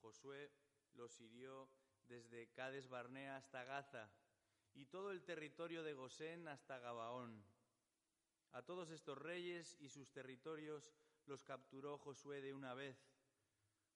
Josué 0.00 0.50
los 0.94 1.20
hirió 1.20 1.68
desde 2.08 2.48
Cades 2.52 2.88
Barnea 2.88 3.36
hasta 3.36 3.64
Gaza 3.64 4.10
y 4.74 4.86
todo 4.86 5.10
el 5.10 5.22
territorio 5.24 5.82
de 5.82 5.94
Gosén 5.94 6.48
hasta 6.48 6.78
Gabaón. 6.78 7.44
A 8.52 8.62
todos 8.62 8.90
estos 8.90 9.18
reyes 9.18 9.76
y 9.80 9.88
sus 9.88 10.10
territorios 10.12 10.92
los 11.26 11.42
capturó 11.42 11.98
Josué 11.98 12.40
de 12.40 12.54
una 12.54 12.74
vez 12.74 12.96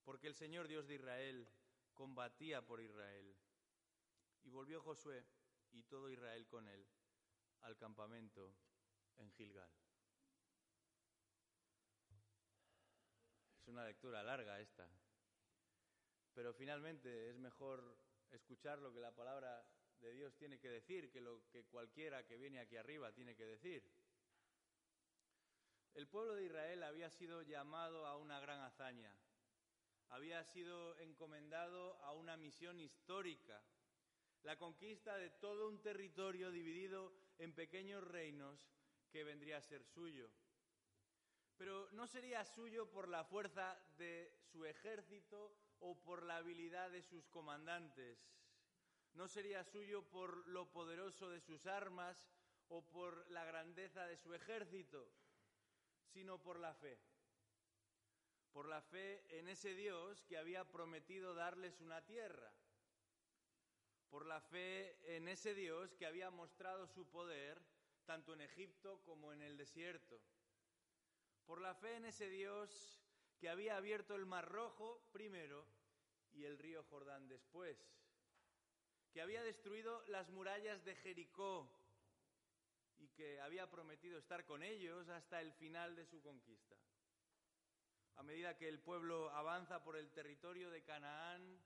porque 0.04 0.26
el 0.26 0.34
Señor 0.34 0.68
Dios 0.68 0.86
de 0.86 0.94
Israel 0.94 1.48
combatía 1.94 2.66
por 2.66 2.80
Israel. 2.80 3.36
Y 4.42 4.50
volvió 4.50 4.80
Josué 4.80 5.24
y 5.70 5.82
todo 5.84 6.10
Israel 6.10 6.46
con 6.46 6.66
él 6.66 6.86
al 7.60 7.76
campamento 7.76 8.54
en 9.18 9.30
Gilgal. 9.32 9.70
Es 13.60 13.68
una 13.68 13.84
lectura 13.84 14.22
larga 14.22 14.58
esta, 14.60 14.88
pero 16.34 16.52
finalmente 16.54 17.30
es 17.30 17.38
mejor 17.38 17.96
escuchar 18.30 18.78
lo 18.78 18.92
que 18.92 19.00
la 19.00 19.14
palabra 19.14 19.64
de 20.00 20.12
Dios 20.12 20.34
tiene 20.36 20.58
que 20.58 20.68
decir 20.68 21.10
que 21.10 21.20
lo 21.20 21.48
que 21.50 21.64
cualquiera 21.64 22.26
que 22.26 22.36
viene 22.36 22.60
aquí 22.60 22.76
arriba 22.76 23.12
tiene 23.12 23.34
que 23.34 23.44
decir. 23.44 23.82
El 25.94 26.06
pueblo 26.06 26.34
de 26.34 26.44
Israel 26.44 26.82
había 26.84 27.10
sido 27.10 27.42
llamado 27.42 28.06
a 28.06 28.16
una 28.16 28.40
gran 28.40 28.60
hazaña, 28.60 29.12
había 30.08 30.44
sido 30.44 30.96
encomendado 30.98 31.96
a 32.02 32.12
una 32.12 32.36
misión 32.36 32.80
histórica, 32.80 33.62
la 34.42 34.56
conquista 34.56 35.16
de 35.16 35.30
todo 35.30 35.68
un 35.68 35.82
territorio 35.82 36.50
dividido 36.50 37.12
en 37.38 37.52
pequeños 37.52 38.02
reinos 38.04 38.70
que 39.10 39.24
vendría 39.24 39.58
a 39.58 39.62
ser 39.62 39.84
suyo. 39.84 40.30
Pero 41.58 41.90
no 41.90 42.06
sería 42.06 42.44
suyo 42.44 42.90
por 42.90 43.08
la 43.08 43.24
fuerza 43.24 43.78
de 43.98 44.32
su 44.50 44.64
ejército 44.64 45.54
o 45.80 45.98
por 46.02 46.22
la 46.22 46.36
habilidad 46.36 46.90
de 46.90 47.02
sus 47.02 47.26
comandantes. 47.28 48.18
No 49.14 49.28
sería 49.28 49.64
suyo 49.64 50.02
por 50.08 50.46
lo 50.48 50.70
poderoso 50.70 51.28
de 51.28 51.40
sus 51.40 51.66
armas 51.66 52.28
o 52.68 52.82
por 52.82 53.28
la 53.30 53.44
grandeza 53.44 54.06
de 54.06 54.16
su 54.16 54.32
ejército, 54.32 55.10
sino 56.12 56.40
por 56.40 56.58
la 56.58 56.72
fe 56.74 56.98
por 58.52 58.66
la 58.66 58.82
fe 58.82 59.24
en 59.38 59.48
ese 59.48 59.74
Dios 59.74 60.22
que 60.24 60.36
había 60.36 60.64
prometido 60.64 61.34
darles 61.34 61.80
una 61.80 62.04
tierra, 62.04 62.52
por 64.08 64.26
la 64.26 64.40
fe 64.40 65.16
en 65.16 65.28
ese 65.28 65.54
Dios 65.54 65.94
que 65.94 66.06
había 66.06 66.30
mostrado 66.30 66.86
su 66.88 67.08
poder 67.08 67.62
tanto 68.06 68.32
en 68.32 68.40
Egipto 68.40 69.00
como 69.04 69.32
en 69.32 69.42
el 69.42 69.56
desierto, 69.56 70.20
por 71.46 71.60
la 71.60 71.74
fe 71.74 71.96
en 71.96 72.06
ese 72.06 72.28
Dios 72.28 72.99
que 73.40 73.48
había 73.48 73.76
abierto 73.76 74.14
el 74.14 74.26
Mar 74.26 74.48
Rojo 74.48 75.02
primero 75.12 75.66
y 76.32 76.44
el 76.44 76.58
río 76.58 76.84
Jordán 76.84 77.26
después, 77.28 77.76
que 79.12 79.20
había 79.20 79.42
destruido 79.42 80.02
las 80.06 80.30
murallas 80.30 80.84
de 80.84 80.94
Jericó 80.94 81.68
y 82.98 83.08
que 83.08 83.40
había 83.40 83.68
prometido 83.68 84.18
estar 84.18 84.44
con 84.44 84.62
ellos 84.62 85.08
hasta 85.08 85.40
el 85.40 85.52
final 85.54 85.96
de 85.96 86.06
su 86.06 86.22
conquista 86.22 86.76
a 88.20 88.22
medida 88.22 88.54
que 88.58 88.68
el 88.68 88.78
pueblo 88.78 89.30
avanza 89.30 89.82
por 89.82 89.96
el 89.96 90.10
territorio 90.10 90.68
de 90.68 90.82
Canaán, 90.82 91.58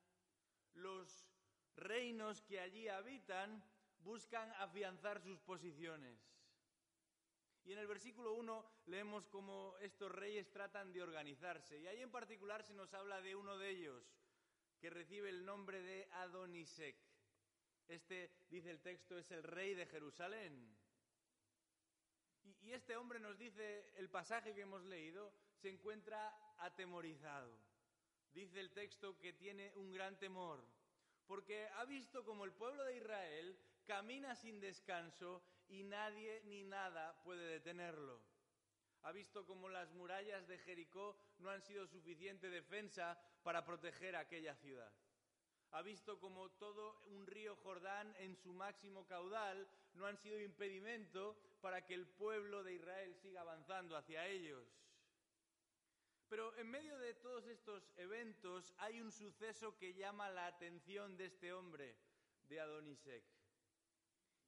los 0.75 1.27
reinos 1.75 2.43
que 2.43 2.61
allí 2.61 2.87
habitan 2.87 3.61
buscan 3.99 4.53
afianzar 4.53 5.21
sus 5.21 5.41
posiciones. 5.41 6.17
Y 7.65 7.73
en 7.73 7.79
el 7.79 7.87
versículo 7.87 8.35
1 8.35 8.65
leemos 8.87 9.27
cómo 9.29 9.77
estos 9.81 10.13
reyes 10.13 10.51
tratan 10.51 10.93
de 10.93 11.03
organizarse. 11.03 11.79
Y 11.79 11.87
ahí 11.87 12.03
en 12.03 12.11
particular 12.11 12.63
se 12.63 12.75
nos 12.75 12.93
habla 12.93 13.23
de 13.23 13.35
uno 13.35 13.57
de 13.57 13.71
ellos, 13.71 14.05
que 14.79 14.91
recibe 14.91 15.31
el 15.31 15.47
nombre 15.47 15.83
de 15.83 16.07
Adonisec. 16.13 16.97
Este, 17.89 18.31
dice 18.51 18.71
el 18.71 18.81
texto, 18.81 19.17
es 19.17 19.31
el 19.31 19.43
rey 19.43 19.75
de 19.75 19.87
Jerusalén. 19.87 20.77
Y, 22.43 22.69
y 22.69 22.73
este 22.75 22.97
hombre 22.97 23.19
nos 23.19 23.39
dice 23.39 23.91
el 23.97 24.11
pasaje 24.11 24.55
que 24.55 24.63
hemos 24.63 24.85
leído, 24.85 25.33
se 25.57 25.71
encuentra 25.71 26.37
atemorizado. 26.59 27.59
Dice 28.35 28.61
el 28.61 28.73
texto 28.73 29.19
que 29.19 29.33
tiene 29.33 29.73
un 29.77 29.91
gran 29.91 30.19
temor, 30.19 30.63
porque 31.27 31.67
ha 31.69 31.85
visto 31.87 32.25
como 32.25 32.45
el 32.45 32.53
pueblo 32.53 32.85
de 32.85 32.97
Israel 32.97 33.59
camina 33.87 34.35
sin 34.35 34.61
descanso 34.61 35.43
y 35.75 35.83
nadie 35.83 36.41
ni 36.45 36.63
nada 36.63 37.21
puede 37.25 37.47
detenerlo. 37.47 38.21
Ha 39.03 39.13
visto 39.13 39.45
como 39.45 39.69
las 39.69 39.93
murallas 39.93 40.47
de 40.47 40.59
Jericó 40.59 41.17
no 41.39 41.51
han 41.51 41.63
sido 41.63 41.87
suficiente 41.87 42.49
defensa 42.49 43.19
para 43.43 43.65
proteger 43.65 44.15
aquella 44.15 44.55
ciudad. 44.55 44.93
Ha 45.73 45.83
visto 45.83 46.21
como 46.21 46.51
todo 46.53 47.03
un 47.07 47.27
río 47.27 47.57
Jordán 47.57 48.15
en 48.21 48.37
su 48.37 48.53
máximo 48.53 49.07
caudal 49.07 49.69
no 49.95 50.07
han 50.07 50.17
sido 50.17 50.41
impedimento 50.41 51.37
para 51.61 51.85
que 51.85 51.95
el 51.95 52.07
pueblo 52.07 52.63
de 52.63 52.75
Israel 52.75 53.15
siga 53.17 53.41
avanzando 53.41 53.97
hacia 53.97 54.27
ellos. 54.29 54.69
Pero 56.29 56.57
en 56.57 56.71
medio 56.71 56.97
de 56.99 57.15
todos 57.15 57.47
estos 57.47 57.91
eventos 57.97 58.73
hay 58.79 59.01
un 59.01 59.11
suceso 59.11 59.77
que 59.77 59.95
llama 59.95 60.31
la 60.31 60.47
atención 60.47 61.17
de 61.17 61.27
este 61.27 61.53
hombre, 61.53 61.97
de 62.49 62.61
Adonisek. 62.61 63.25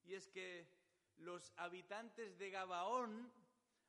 Y 0.04 0.14
es 0.14 0.28
que 0.28 0.75
los 1.18 1.52
habitantes 1.56 2.38
de 2.38 2.50
Gabaón, 2.50 3.32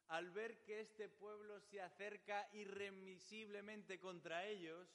al 0.07 0.31
ver 0.31 0.63
que 0.63 0.81
este 0.81 1.09
pueblo 1.09 1.59
se 1.59 1.81
acerca 1.81 2.47
irremisiblemente 2.53 3.99
contra 3.99 4.45
ellos, 4.45 4.87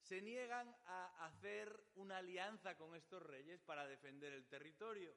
se 0.00 0.20
niegan 0.20 0.68
a 0.86 1.26
hacer 1.26 1.84
una 1.94 2.18
alianza 2.18 2.76
con 2.76 2.94
estos 2.94 3.22
reyes 3.22 3.60
para 3.62 3.86
defender 3.86 4.32
el 4.32 4.46
territorio. 4.46 5.14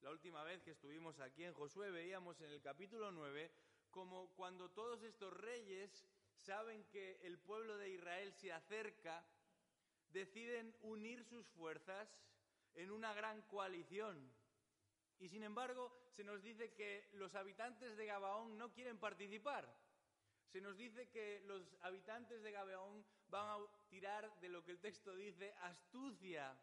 La 0.00 0.10
última 0.10 0.44
vez 0.44 0.62
que 0.62 0.72
estuvimos 0.72 1.18
aquí 1.20 1.44
en 1.44 1.54
Josué 1.54 1.90
veíamos 1.90 2.40
en 2.40 2.50
el 2.50 2.60
capítulo 2.60 3.10
9 3.10 3.50
como 3.90 4.28
cuando 4.34 4.70
todos 4.70 5.02
estos 5.02 5.32
reyes 5.32 6.06
saben 6.36 6.84
que 6.84 7.18
el 7.22 7.38
pueblo 7.38 7.76
de 7.78 7.90
Israel 7.90 8.32
se 8.32 8.52
acerca, 8.52 9.26
deciden 10.10 10.74
unir 10.82 11.24
sus 11.24 11.46
fuerzas 11.48 12.08
en 12.74 12.90
una 12.90 13.12
gran 13.12 13.42
coalición. 13.42 14.32
Y 15.20 15.28
sin 15.28 15.42
embargo, 15.42 15.92
se 16.10 16.22
nos 16.22 16.42
dice 16.42 16.72
que 16.72 17.08
los 17.14 17.34
habitantes 17.34 17.96
de 17.96 18.06
Gabaón 18.06 18.56
no 18.56 18.72
quieren 18.72 18.98
participar. 18.98 19.68
Se 20.46 20.60
nos 20.60 20.76
dice 20.76 21.08
que 21.10 21.42
los 21.46 21.76
habitantes 21.82 22.42
de 22.42 22.52
Gabaón 22.52 23.04
van 23.28 23.46
a 23.48 23.88
tirar 23.88 24.40
de 24.40 24.48
lo 24.48 24.64
que 24.64 24.70
el 24.70 24.80
texto 24.80 25.14
dice 25.14 25.52
astucia 25.60 26.58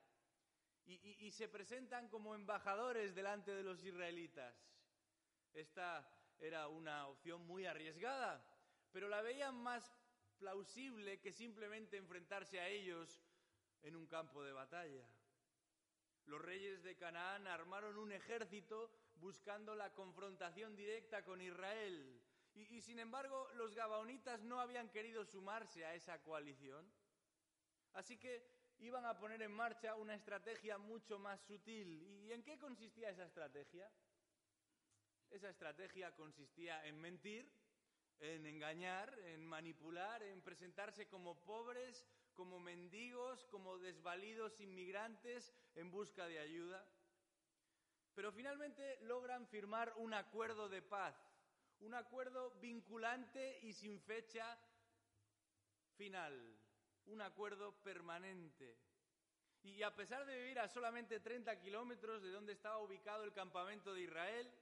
y, 0.87 1.31
se 1.31 1.47
presentan 1.47 2.07
como 2.09 2.35
embajadores 2.35 3.15
delante 3.15 3.51
de 3.51 3.63
los 3.63 3.83
israelitas. 3.83 4.55
Esta 5.53 6.07
era 6.39 6.67
una 6.67 7.07
opción 7.07 7.45
muy 7.45 7.65
arriesgada, 7.65 8.45
pero 8.91 9.09
la 9.09 9.21
veían 9.21 9.55
más 9.55 9.91
plausible 10.37 11.19
que 11.19 11.31
simplemente 11.31 11.97
enfrentarse 11.97 12.59
a 12.59 12.67
ellos 12.67 13.19
en 13.81 13.95
un 13.95 14.05
campo 14.05 14.43
de 14.43 14.53
batalla. 14.53 15.07
Los 16.25 16.41
reyes 16.41 16.83
de 16.83 16.95
Canaán 16.95 17.47
armaron 17.47 17.97
un 17.97 18.11
ejército 18.11 18.91
buscando 19.15 19.75
la 19.75 19.93
confrontación 19.93 20.75
directa 20.75 21.23
con 21.23 21.41
Israel. 21.41 22.21
Y, 22.55 22.81
sin 22.81 22.99
embargo, 22.99 23.49
los 23.55 23.75
gabaonitas 23.75 24.41
no 24.43 24.59
habían 24.59 24.89
querido 24.89 25.25
sumarse 25.25 25.85
a 25.85 25.93
esa 25.93 26.21
coalición. 26.23 26.89
Así 27.93 28.17
que 28.17 28.47
iban 28.79 29.05
a 29.05 29.17
poner 29.17 29.41
en 29.41 29.51
marcha 29.51 29.95
una 29.95 30.15
estrategia 30.15 30.77
mucho 30.77 31.19
más 31.19 31.41
sutil. 31.41 32.01
¿Y 32.01 32.31
en 32.31 32.43
qué 32.43 32.57
consistía 32.57 33.09
esa 33.09 33.25
estrategia? 33.25 33.91
Esa 35.29 35.49
estrategia 35.49 36.15
consistía 36.15 36.85
en 36.85 36.99
mentir, 36.99 37.51
en 38.19 38.45
engañar, 38.45 39.17
en 39.19 39.45
manipular, 39.45 40.23
en 40.23 40.41
presentarse 40.41 41.07
como 41.07 41.43
pobres, 41.43 42.05
como 42.35 42.59
mendigos, 42.59 43.43
como 43.45 43.77
desvalidos 43.79 44.59
inmigrantes 44.59 45.53
en 45.75 45.89
busca 45.89 46.27
de 46.27 46.39
ayuda. 46.39 46.85
Pero 48.13 48.31
finalmente 48.31 48.99
logran 49.01 49.47
firmar 49.47 49.93
un 49.97 50.13
acuerdo 50.13 50.69
de 50.69 50.81
paz, 50.81 51.15
un 51.79 51.93
acuerdo 51.93 52.51
vinculante 52.59 53.59
y 53.63 53.73
sin 53.73 53.99
fecha 53.99 54.57
final, 55.95 56.57
un 57.07 57.21
acuerdo 57.21 57.73
permanente. 57.83 58.77
Y 59.63 59.81
a 59.81 59.95
pesar 59.95 60.25
de 60.25 60.37
vivir 60.37 60.59
a 60.59 60.67
solamente 60.67 61.19
30 61.19 61.59
kilómetros 61.59 62.21
de 62.21 62.29
donde 62.29 62.53
estaba 62.53 62.77
ubicado 62.77 63.23
el 63.23 63.33
campamento 63.33 63.93
de 63.93 64.01
Israel, 64.01 64.53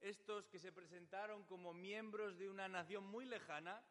estos 0.00 0.48
que 0.48 0.58
se 0.58 0.72
presentaron 0.72 1.44
como 1.44 1.74
miembros 1.74 2.38
de 2.38 2.48
una 2.48 2.68
nación 2.68 3.04
muy 3.04 3.26
lejana, 3.26 3.82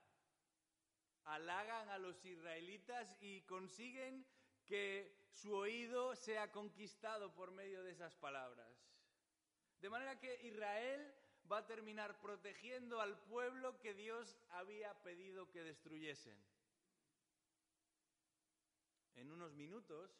halagan 1.33 1.89
a 1.89 1.97
los 1.97 2.23
israelitas 2.25 3.15
y 3.21 3.41
consiguen 3.41 4.25
que 4.65 5.27
su 5.31 5.53
oído 5.53 6.15
sea 6.15 6.51
conquistado 6.51 7.33
por 7.33 7.51
medio 7.51 7.83
de 7.83 7.91
esas 7.91 8.15
palabras. 8.15 8.67
De 9.79 9.89
manera 9.89 10.19
que 10.19 10.45
Israel 10.45 11.13
va 11.51 11.59
a 11.59 11.67
terminar 11.67 12.19
protegiendo 12.19 12.99
al 12.99 13.17
pueblo 13.23 13.79
que 13.79 13.93
Dios 13.93 14.37
había 14.49 14.93
pedido 15.01 15.49
que 15.49 15.63
destruyesen. 15.63 16.37
En 19.15 19.31
unos 19.31 19.53
minutos, 19.53 20.11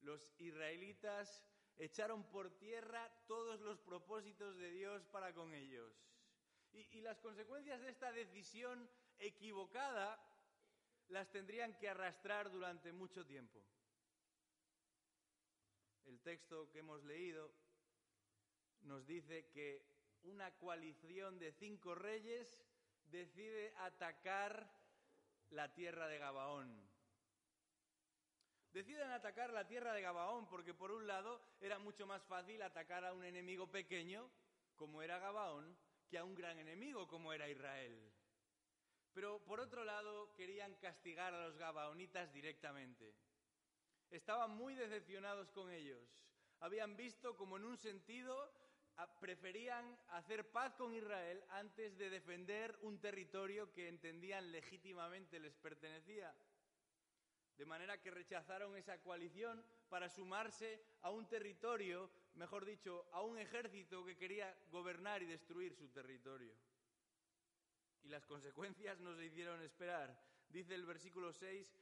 los 0.00 0.32
israelitas 0.38 1.44
echaron 1.78 2.24
por 2.30 2.50
tierra 2.58 3.10
todos 3.26 3.60
los 3.60 3.80
propósitos 3.80 4.56
de 4.56 4.70
Dios 4.70 5.04
para 5.06 5.32
con 5.32 5.54
ellos. 5.54 5.92
Y, 6.72 7.00
las 7.02 7.20
consecuencias 7.20 7.80
de 7.82 7.90
esta 7.90 8.12
decisión 8.12 8.88
equivocada 9.18 10.18
las 11.08 11.30
tendrían 11.30 11.78
que 11.78 11.88
arrastrar 11.88 12.50
durante 12.50 12.92
mucho 12.92 13.24
tiempo. 13.26 13.62
El 16.04 16.20
texto 16.20 16.70
que 16.70 16.80
hemos 16.80 17.02
leído 17.04 17.52
nos 18.82 19.06
dice 19.06 19.48
que 19.50 19.84
una 20.24 20.50
coalición 20.56 21.38
de 21.38 21.52
cinco 21.52 21.94
reyes 21.94 22.60
decide 23.10 23.74
atacar 23.78 24.70
la 25.50 25.72
tierra 25.74 26.08
de 26.08 26.18
Gabaón. 26.18 26.92
Deciden 28.72 29.10
atacar 29.10 29.52
la 29.52 29.66
tierra 29.66 29.92
de 29.92 30.00
Gabaón 30.00 30.48
porque 30.48 30.72
por 30.72 30.92
un 30.92 31.06
lado 31.06 31.42
era 31.60 31.78
mucho 31.78 32.06
más 32.06 32.22
fácil 32.24 32.62
atacar 32.62 33.04
a 33.04 33.12
un 33.12 33.22
enemigo 33.22 33.70
pequeño, 33.70 34.30
como 34.76 35.02
era 35.02 35.18
Gabaón, 35.18 35.76
que 36.08 36.16
a 36.16 36.24
un 36.24 36.34
gran 36.34 36.58
enemigo, 36.58 37.06
como 37.06 37.32
era 37.34 37.50
Israel. 37.50 38.10
Pero 39.14 39.44
por 39.44 39.60
otro 39.60 39.84
lado 39.84 40.32
querían 40.34 40.74
castigar 40.76 41.34
a 41.34 41.46
los 41.46 41.56
gabaonitas 41.56 42.32
directamente. 42.32 43.14
Estaban 44.10 44.50
muy 44.50 44.74
decepcionados 44.74 45.50
con 45.50 45.70
ellos. 45.70 46.00
Habían 46.60 46.96
visto 46.96 47.36
como 47.36 47.56
en 47.56 47.64
un 47.64 47.76
sentido 47.76 48.52
preferían 49.20 49.98
hacer 50.10 50.50
paz 50.50 50.74
con 50.74 50.94
Israel 50.94 51.42
antes 51.50 51.96
de 51.96 52.10
defender 52.10 52.76
un 52.82 53.00
territorio 53.00 53.72
que 53.72 53.88
entendían 53.88 54.52
legítimamente 54.52 55.40
les 55.40 55.56
pertenecía. 55.56 56.34
De 57.56 57.66
manera 57.66 58.00
que 58.00 58.10
rechazaron 58.10 58.76
esa 58.76 59.00
coalición 59.02 59.64
para 59.88 60.08
sumarse 60.08 60.82
a 61.02 61.10
un 61.10 61.28
territorio, 61.28 62.10
mejor 62.34 62.64
dicho, 62.64 63.06
a 63.12 63.22
un 63.22 63.38
ejército 63.38 64.04
que 64.04 64.16
quería 64.16 64.56
gobernar 64.70 65.22
y 65.22 65.26
destruir 65.26 65.74
su 65.74 65.88
territorio. 65.88 66.54
Y 68.02 68.08
las 68.08 68.26
consecuencias 68.26 69.00
no 69.00 69.14
se 69.14 69.26
hicieron 69.26 69.60
esperar. 69.62 70.16
Dice 70.48 70.74
el 70.74 70.84
versículo 70.84 71.32
6 71.32 71.74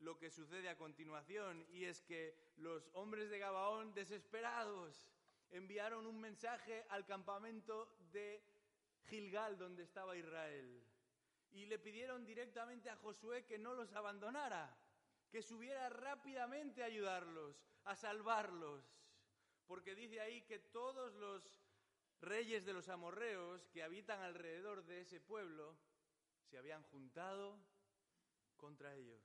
lo 0.00 0.18
que 0.18 0.30
sucede 0.30 0.68
a 0.68 0.76
continuación, 0.76 1.64
y 1.70 1.84
es 1.84 2.02
que 2.02 2.36
los 2.58 2.90
hombres 2.92 3.30
de 3.30 3.38
Gabaón, 3.38 3.94
desesperados, 3.94 5.08
enviaron 5.50 6.06
un 6.06 6.20
mensaje 6.20 6.84
al 6.90 7.06
campamento 7.06 7.96
de 8.12 8.42
Gilgal, 9.06 9.56
donde 9.56 9.84
estaba 9.84 10.16
Israel, 10.16 10.82
y 11.52 11.64
le 11.64 11.78
pidieron 11.78 12.26
directamente 12.26 12.90
a 12.90 12.96
Josué 12.96 13.46
que 13.46 13.58
no 13.58 13.72
los 13.72 13.92
abandonara 13.94 14.76
que 15.30 15.42
subiera 15.42 15.88
rápidamente 15.88 16.82
a 16.82 16.86
ayudarlos, 16.86 17.62
a 17.84 17.96
salvarlos, 17.96 18.82
porque 19.66 19.94
dice 19.94 20.20
ahí 20.20 20.42
que 20.42 20.58
todos 20.58 21.14
los 21.14 21.42
reyes 22.20 22.64
de 22.64 22.72
los 22.72 22.88
amorreos 22.88 23.66
que 23.68 23.82
habitan 23.82 24.20
alrededor 24.20 24.84
de 24.84 25.00
ese 25.00 25.20
pueblo 25.20 25.76
se 26.44 26.58
habían 26.58 26.82
juntado 26.84 27.58
contra 28.56 28.94
ellos. 28.94 29.22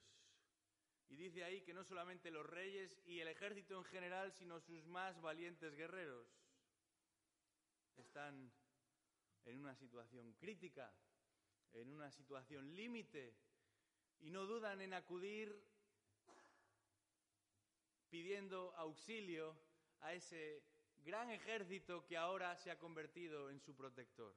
Y 1.10 1.15
dice 1.15 1.43
ahí 1.43 1.62
que 1.62 1.73
no 1.73 1.84
solamente 1.84 2.32
los 2.32 2.45
reyes 2.45 2.97
y 3.06 3.19
el 3.19 3.27
ejército 3.27 3.77
en 3.77 3.84
general, 3.86 4.32
sino 4.32 4.60
sus 4.60 4.86
más 4.86 5.19
valientes 5.21 5.75
guerreros 5.75 6.27
están 7.97 8.51
en 9.45 9.58
una 9.58 9.75
situación 9.75 10.34
crítica, 10.34 10.93
en 11.73 11.89
una 11.89 12.12
situación 12.12 12.75
límite, 12.75 13.36
y 14.19 14.30
no 14.30 14.45
dudan 14.45 14.82
en 14.82 14.93
acudir 14.93 15.67
pidiendo 18.10 18.73
auxilio 18.75 19.58
a 20.01 20.13
ese 20.13 20.63
gran 21.04 21.30
ejército 21.30 22.06
que 22.06 22.18
ahora 22.18 22.56
se 22.56 22.72
ha 22.72 22.78
convertido 22.78 23.50
en 23.50 23.60
su 23.60 23.76
protector. 23.76 24.36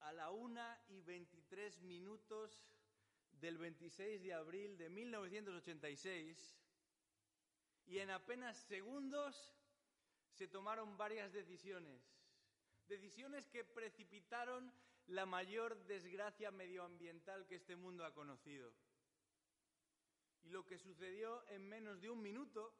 A 0.00 0.12
la 0.12 0.30
una 0.30 0.80
y 0.88 1.00
veintitrés 1.00 1.80
minutos 1.82 2.66
del 3.40 3.58
26 3.58 4.22
de 4.22 4.34
abril 4.34 4.76
de 4.76 4.88
1986, 4.88 6.58
y 7.86 7.98
en 7.98 8.10
apenas 8.10 8.56
segundos 8.56 9.52
se 10.30 10.48
tomaron 10.48 10.96
varias 10.96 11.32
decisiones, 11.32 12.00
decisiones 12.88 13.48
que 13.48 13.64
precipitaron 13.64 14.72
la 15.08 15.26
mayor 15.26 15.76
desgracia 15.86 16.50
medioambiental 16.50 17.46
que 17.46 17.56
este 17.56 17.76
mundo 17.76 18.04
ha 18.04 18.14
conocido. 18.14 18.72
Y 20.42 20.50
lo 20.50 20.64
que 20.64 20.78
sucedió 20.78 21.46
en 21.48 21.68
menos 21.68 22.00
de 22.00 22.10
un 22.10 22.22
minuto 22.22 22.72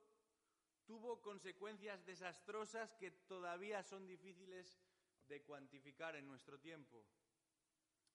tuvo 0.87 1.21
consecuencias 1.23 2.05
desastrosas 2.05 2.95
que 2.95 3.11
todavía 3.11 3.83
son 3.83 4.07
difíciles 4.07 4.81
de 5.29 5.43
cuantificar 5.43 6.17
en 6.17 6.27
nuestro 6.27 6.59
tiempo. 6.59 7.05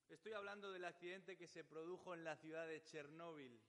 Estoy 0.08 0.32
hablando 0.32 0.72
del 0.72 0.84
accidente 0.84 1.36
que 1.36 1.48
se 1.48 1.64
produjo 1.64 2.14
en 2.14 2.24
la 2.24 2.36
ciudad 2.36 2.66
de 2.66 2.82
Chernóbil, 2.82 3.60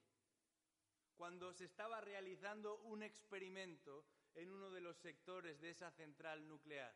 cuando 1.18 1.54
se 1.54 1.66
estaba 1.66 2.00
realizando 2.00 2.78
un 2.80 3.04
experimento 3.04 4.06
en 4.36 4.50
uno 4.52 4.72
de 4.72 4.80
los 4.80 4.98
sectores 4.98 5.60
de 5.60 5.72
esa 5.72 5.92
central 5.92 6.48
nuclear. 6.48 6.96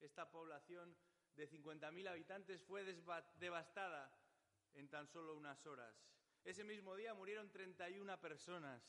Esta 0.00 0.30
población 0.30 0.96
de 1.36 1.48
50.000 1.48 2.08
habitantes 2.08 2.62
fue 2.62 2.84
devastada 2.84 4.10
en 4.74 4.88
tan 4.88 5.06
solo 5.08 5.36
unas 5.36 5.66
horas. 5.66 5.94
Ese 6.44 6.64
mismo 6.64 6.94
día 6.96 7.14
murieron 7.14 7.50
31 7.50 8.20
personas, 8.20 8.82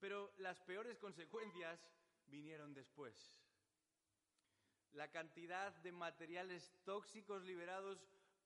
pero 0.00 0.32
las 0.38 0.60
peores 0.60 0.98
consecuencias 0.98 1.80
vinieron 2.26 2.74
después. 2.74 3.14
La 4.92 5.10
cantidad 5.10 5.72
de 5.82 5.92
materiales 5.92 6.74
tóxicos 6.84 7.42
liberados 7.44 7.98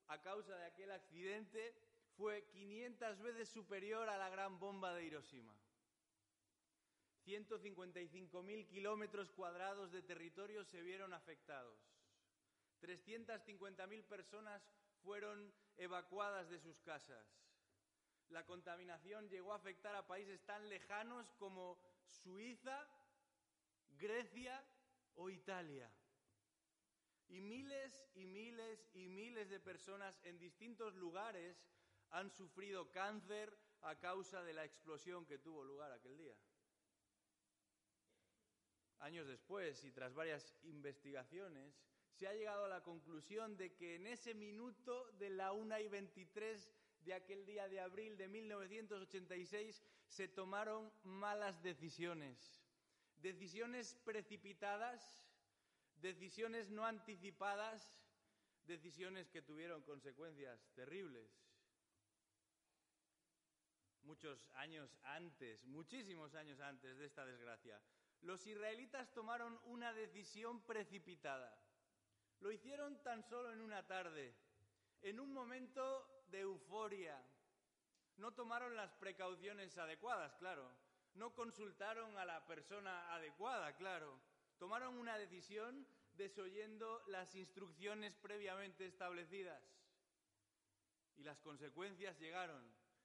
a 0.08 0.20
causa 0.20 0.56
de 0.56 0.66
aquel 0.66 0.90
accidente 0.90 1.74
fue 2.16 2.44
500 2.48 3.22
veces 3.22 3.48
superior 3.48 4.08
a 4.08 4.18
la 4.18 4.28
gran 4.28 4.58
bomba 4.58 4.94
de 4.94 5.04
Hiroshima. 5.04 5.54
155.000 7.24 8.66
kilómetros 8.66 9.30
cuadrados 9.30 9.92
de 9.92 10.02
territorio 10.02 10.64
se 10.64 10.82
vieron 10.82 11.12
afectados. 11.12 11.78
350.000 12.80 14.04
personas 14.04 14.62
fueron 15.02 15.52
evacuadas 15.76 16.48
de 16.48 16.58
sus 16.58 16.80
casas 16.80 17.24
la 18.30 18.44
contaminación 18.46 19.28
llegó 19.28 19.52
a 19.52 19.56
afectar 19.56 19.94
a 19.94 20.06
países 20.06 20.40
tan 20.44 20.68
lejanos 20.68 21.32
como 21.38 21.78
Suiza, 22.08 22.88
Grecia 23.98 24.64
o 25.14 25.30
Italia. 25.30 25.90
Y 27.28 27.40
miles 27.40 28.04
y 28.14 28.26
miles 28.26 28.88
y 28.94 29.08
miles 29.08 29.50
de 29.50 29.60
personas 29.60 30.18
en 30.24 30.38
distintos 30.38 30.94
lugares 30.96 31.64
han 32.10 32.30
sufrido 32.30 32.90
cáncer 32.90 33.56
a 33.82 33.98
causa 33.98 34.42
de 34.42 34.52
la 34.52 34.64
explosión 34.64 35.26
que 35.26 35.38
tuvo 35.38 35.64
lugar 35.64 35.92
aquel 35.92 36.16
día. 36.16 36.34
Años 38.98 39.26
después, 39.26 39.82
y 39.84 39.92
tras 39.92 40.12
varias 40.14 40.54
investigaciones, 40.64 41.80
se 42.12 42.26
ha 42.26 42.34
llegado 42.34 42.66
a 42.66 42.68
la 42.68 42.82
conclusión 42.82 43.56
de 43.56 43.74
que 43.74 43.94
en 43.94 44.06
ese 44.06 44.34
minuto 44.34 45.10
de 45.12 45.30
la 45.30 45.52
1 45.52 45.78
y 45.78 45.88
23 45.88 46.68
de 47.04 47.14
aquel 47.14 47.44
día 47.46 47.68
de 47.68 47.80
abril 47.80 48.16
de 48.16 48.28
1986 48.28 49.82
se 50.08 50.28
tomaron 50.28 50.92
malas 51.02 51.62
decisiones, 51.62 52.60
decisiones 53.16 53.94
precipitadas, 54.04 55.24
decisiones 55.96 56.70
no 56.70 56.84
anticipadas, 56.84 58.00
decisiones 58.66 59.30
que 59.30 59.42
tuvieron 59.42 59.82
consecuencias 59.82 60.70
terribles. 60.74 61.30
Muchos 64.02 64.48
años 64.54 64.96
antes, 65.02 65.64
muchísimos 65.66 66.34
años 66.34 66.60
antes 66.60 66.98
de 66.98 67.06
esta 67.06 67.24
desgracia, 67.24 67.80
los 68.22 68.46
israelitas 68.46 69.12
tomaron 69.12 69.58
una 69.64 69.92
decisión 69.92 70.64
precipitada. 70.66 71.56
Lo 72.40 72.50
hicieron 72.50 73.02
tan 73.02 73.22
solo 73.22 73.52
en 73.52 73.60
una 73.60 73.86
tarde, 73.86 74.34
en 75.02 75.20
un 75.20 75.32
momento 75.32 76.19
de 76.30 76.40
euforia. 76.40 77.20
No 78.16 78.32
tomaron 78.32 78.76
las 78.76 78.92
precauciones 78.94 79.76
adecuadas, 79.78 80.34
claro. 80.36 80.70
No 81.14 81.34
consultaron 81.34 82.16
a 82.18 82.24
la 82.24 82.46
persona 82.46 83.14
adecuada, 83.14 83.76
claro. 83.76 84.20
Tomaron 84.58 84.98
una 84.98 85.18
decisión 85.18 85.86
desoyendo 86.14 87.02
las 87.06 87.34
instrucciones 87.34 88.14
previamente 88.16 88.86
establecidas. 88.86 89.62
Y 91.16 91.22
las 91.22 91.40
consecuencias 91.40 92.18
llegaron, 92.18 92.62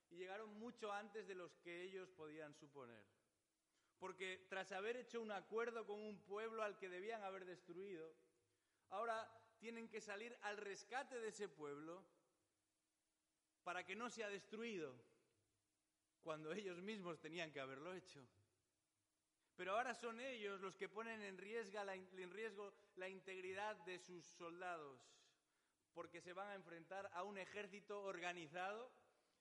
y 0.09 0.15
llegaron 0.17 0.53
mucho 0.59 0.91
antes 0.91 1.27
de 1.27 1.35
los 1.35 1.55
que 1.57 1.83
ellos 1.83 2.09
podían 2.11 2.53
suponer. 2.53 3.03
Porque 3.99 4.45
tras 4.49 4.71
haber 4.71 4.97
hecho 4.97 5.21
un 5.21 5.31
acuerdo 5.31 5.85
con 5.85 5.99
un 5.99 6.19
pueblo 6.23 6.61
al 6.63 6.77
que 6.77 6.89
debían 6.89 7.23
haber 7.23 7.45
destruido, 7.45 8.13
ahora 8.89 9.29
tienen 9.57 9.87
que 9.87 10.01
salir 10.01 10.37
al 10.41 10.57
rescate 10.57 11.19
de 11.19 11.29
ese 11.29 11.47
pueblo 11.47 12.03
para 13.65 13.83
que 13.83 13.95
no 13.95 14.09
sea 14.09 14.29
destruido 14.29 14.95
cuando 16.21 16.53
ellos 16.53 16.77
mismos 16.81 17.19
tenían 17.19 17.51
que 17.51 17.59
haberlo 17.59 17.93
hecho. 17.95 18.25
Pero 19.55 19.73
ahora 19.73 19.95
son 19.95 20.21
ellos 20.21 20.61
los 20.61 20.77
que 20.77 20.87
ponen 20.87 21.21
en 21.23 21.37
riesgo, 21.37 22.71
la, 22.95 23.09
integridad 23.09 23.75
de 23.77 23.97
sus 23.97 24.23
soldados, 24.23 25.01
porque 25.95 26.21
se 26.21 26.33
van 26.33 26.49
a 26.49 26.55
enfrentar 26.55 27.09
a 27.13 27.23
un 27.23 27.39
ejército 27.39 28.03
organizado, 28.03 28.91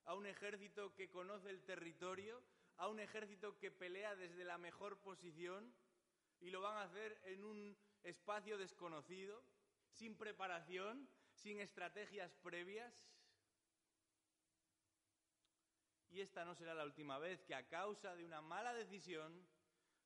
a 0.05 0.15
un 0.15 0.27
ejército 0.27 0.95
que 0.95 1.11
conoce 1.11 1.51
el 1.51 1.63
territorio, 1.63 2.43
a 2.79 2.89
un 2.89 3.01
ejército 3.01 3.59
que 3.59 3.71
pelea 3.71 4.17
desde 4.17 4.45
la 4.45 4.57
mejor 4.57 4.99
posición 5.01 5.75
y 6.41 6.51
lo 6.51 6.63
van 6.63 6.79
a 6.79 6.85
hacer 6.85 7.21
en 7.25 7.45
un 7.45 7.77
espacio 8.05 8.57
desconocido, 8.57 9.43
sin 9.91 10.17
preparación, 10.17 11.09
sin 11.35 11.61
estrategias 11.61 12.35
previas. 12.37 12.95
Y 16.15 16.21
esta 16.21 16.45
no 16.45 16.55
será 16.55 16.75
la 16.75 16.85
última 16.85 17.19
vez 17.19 17.43
que 17.43 17.57
a 17.57 17.67
causa 17.67 18.15
de 18.15 18.25
una 18.25 18.41
mala 18.41 18.73
decisión 18.73 19.45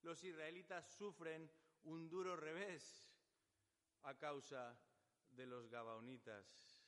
los 0.00 0.24
israelitas 0.24 0.90
sufren 0.96 1.50
un 1.82 2.08
duro 2.08 2.34
revés 2.34 3.06
a 4.04 4.16
causa 4.16 4.74
de 5.32 5.44
los 5.44 5.68
gabaonitas. 5.68 6.82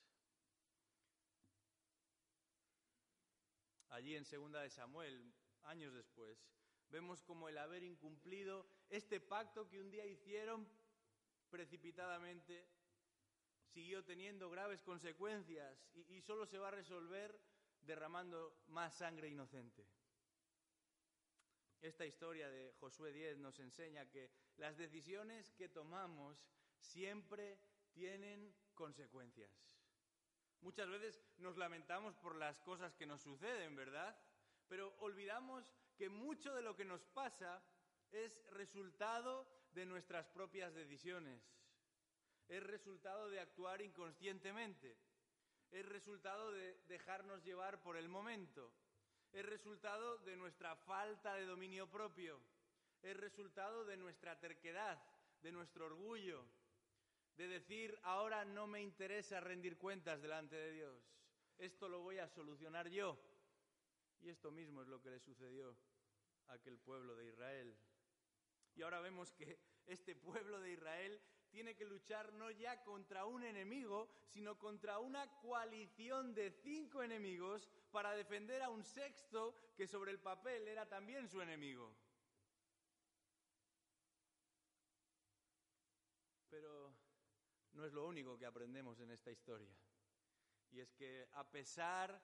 Allí 3.89 4.15
en 4.15 4.25
segunda 4.25 4.61
de 4.61 4.71
Samuel, 4.71 5.31
años 5.65 5.93
después, 5.93 6.43
vemos 6.89 7.21
como 7.21 7.47
el 7.47 7.59
haber 7.59 7.83
incumplido 7.83 8.65
este 8.89 9.19
pacto 9.19 9.67
que 9.67 9.79
un 9.79 9.91
día 9.91 10.07
hicieron 10.07 10.67
precipitadamente 11.51 12.67
siguió 13.67 14.03
teniendo 14.03 14.49
graves 14.49 14.81
consecuencias 14.81 15.87
y, 15.93 16.15
y 16.15 16.21
solo 16.21 16.47
se 16.47 16.57
va 16.57 16.69
a 16.69 16.71
resolver 16.71 17.50
derramando 17.81 18.61
más 18.67 18.95
sangre 18.95 19.29
inocente. 19.29 19.87
Esta 21.81 22.05
historia 22.05 22.49
de 22.49 22.73
Josué 22.79 23.11
10 23.11 23.39
nos 23.39 23.59
enseña 23.59 24.09
que 24.09 24.31
las 24.57 24.77
decisiones 24.77 25.51
que 25.53 25.67
tomamos 25.67 26.37
siempre 26.79 27.59
tienen 27.91 28.55
consecuencias. 28.73 29.51
Muchas 30.61 30.87
veces 30.89 31.19
nos 31.37 31.57
lamentamos 31.57 32.15
por 32.17 32.35
las 32.35 32.59
cosas 32.59 32.95
que 32.95 33.07
nos 33.07 33.21
suceden, 33.21 33.75
¿verdad? 33.75 34.15
Pero 34.67 34.95
olvidamos 34.99 35.73
que 35.97 36.07
mucho 36.07 36.53
de 36.53 36.61
lo 36.61 36.75
que 36.75 36.85
nos 36.85 37.03
pasa 37.03 37.63
es 38.11 38.39
resultado 38.51 39.47
de 39.73 39.85
nuestras 39.85 40.27
propias 40.27 40.73
decisiones, 40.75 41.41
es 42.47 42.61
resultado 42.63 43.29
de 43.29 43.39
actuar 43.39 43.81
inconscientemente, 43.81 44.97
es 45.71 45.85
resultado 45.85 46.51
de 46.51 46.77
dejarnos 46.87 47.43
llevar 47.43 47.81
por 47.81 47.97
el 47.97 48.09
momento, 48.09 48.71
es 49.31 49.45
resultado 49.45 50.17
de 50.19 50.35
nuestra 50.35 50.75
falta 50.75 51.33
de 51.35 51.45
dominio 51.45 51.89
propio, 51.89 52.39
es 53.01 53.15
resultado 53.17 53.85
de 53.85 53.97
nuestra 53.97 54.39
terquedad, 54.39 55.01
de 55.41 55.51
nuestro 55.51 55.85
orgullo, 55.85 56.45
de 57.37 57.47
decir, 57.47 57.97
ahora 58.03 58.45
no 58.45 58.67
me 58.67 58.81
interesa 58.81 59.39
rendir 59.39 59.77
cuentas 59.77 60.21
delante 60.21 60.55
de 60.55 60.71
Dios, 60.73 61.11
esto 61.57 61.87
lo 61.87 61.99
voy 61.99 62.17
a 62.17 62.27
solucionar 62.27 62.89
yo. 62.89 63.17
Y 64.21 64.29
esto 64.29 64.51
mismo 64.51 64.81
es 64.81 64.87
lo 64.87 65.01
que 65.01 65.11
le 65.11 65.19
sucedió 65.19 65.75
a 66.47 66.53
aquel 66.53 66.77
pueblo 66.79 67.15
de 67.15 67.27
Israel. 67.27 67.75
Y 68.75 68.81
ahora 68.81 68.99
vemos 68.99 69.31
que 69.33 69.59
este 69.85 70.15
pueblo 70.15 70.59
de 70.59 70.71
Israel 70.71 71.21
tiene 71.51 71.75
que 71.75 71.85
luchar 71.85 72.33
no 72.33 72.49
ya 72.49 72.81
contra 72.83 73.25
un 73.25 73.43
enemigo, 73.43 74.09
sino 74.27 74.57
contra 74.57 74.99
una 74.99 75.27
coalición 75.39 76.33
de 76.33 76.51
cinco 76.51 77.03
enemigos 77.03 77.67
para 77.91 78.15
defender 78.15 78.61
a 78.61 78.69
un 78.69 78.83
sexto 78.83 79.53
que 79.75 79.87
sobre 79.87 80.11
el 80.11 80.19
papel 80.19 80.67
era 80.67 80.87
también 80.87 81.27
su 81.27 81.41
enemigo. 81.41 81.93
Pero 86.49 86.93
no 87.73 87.85
es 87.85 87.93
lo 87.93 88.07
único 88.07 88.37
que 88.37 88.45
aprendemos 88.45 88.99
en 88.99 89.11
esta 89.11 89.31
historia. 89.31 89.73
Y 90.71 90.79
es 90.79 90.93
que 90.93 91.27
a 91.33 91.49
pesar 91.49 92.21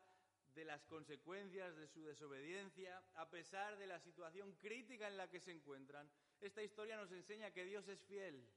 de 0.56 0.66
las 0.66 0.84
consecuencias 0.86 1.76
de 1.76 1.88
su 1.88 2.04
desobediencia, 2.04 3.04
a 3.16 3.30
pesar 3.30 3.78
de 3.78 3.88
la 3.88 4.00
situación 4.00 4.54
crítica 4.54 5.08
en 5.08 5.18
la 5.18 5.30
que 5.30 5.40
se 5.40 5.52
encuentran, 5.52 6.10
esta 6.42 6.64
historia 6.64 6.98
nos 6.98 7.12
enseña 7.12 7.52
que 7.52 7.66
Dios 7.66 7.88
es 7.88 8.04
fiel. 8.06 8.48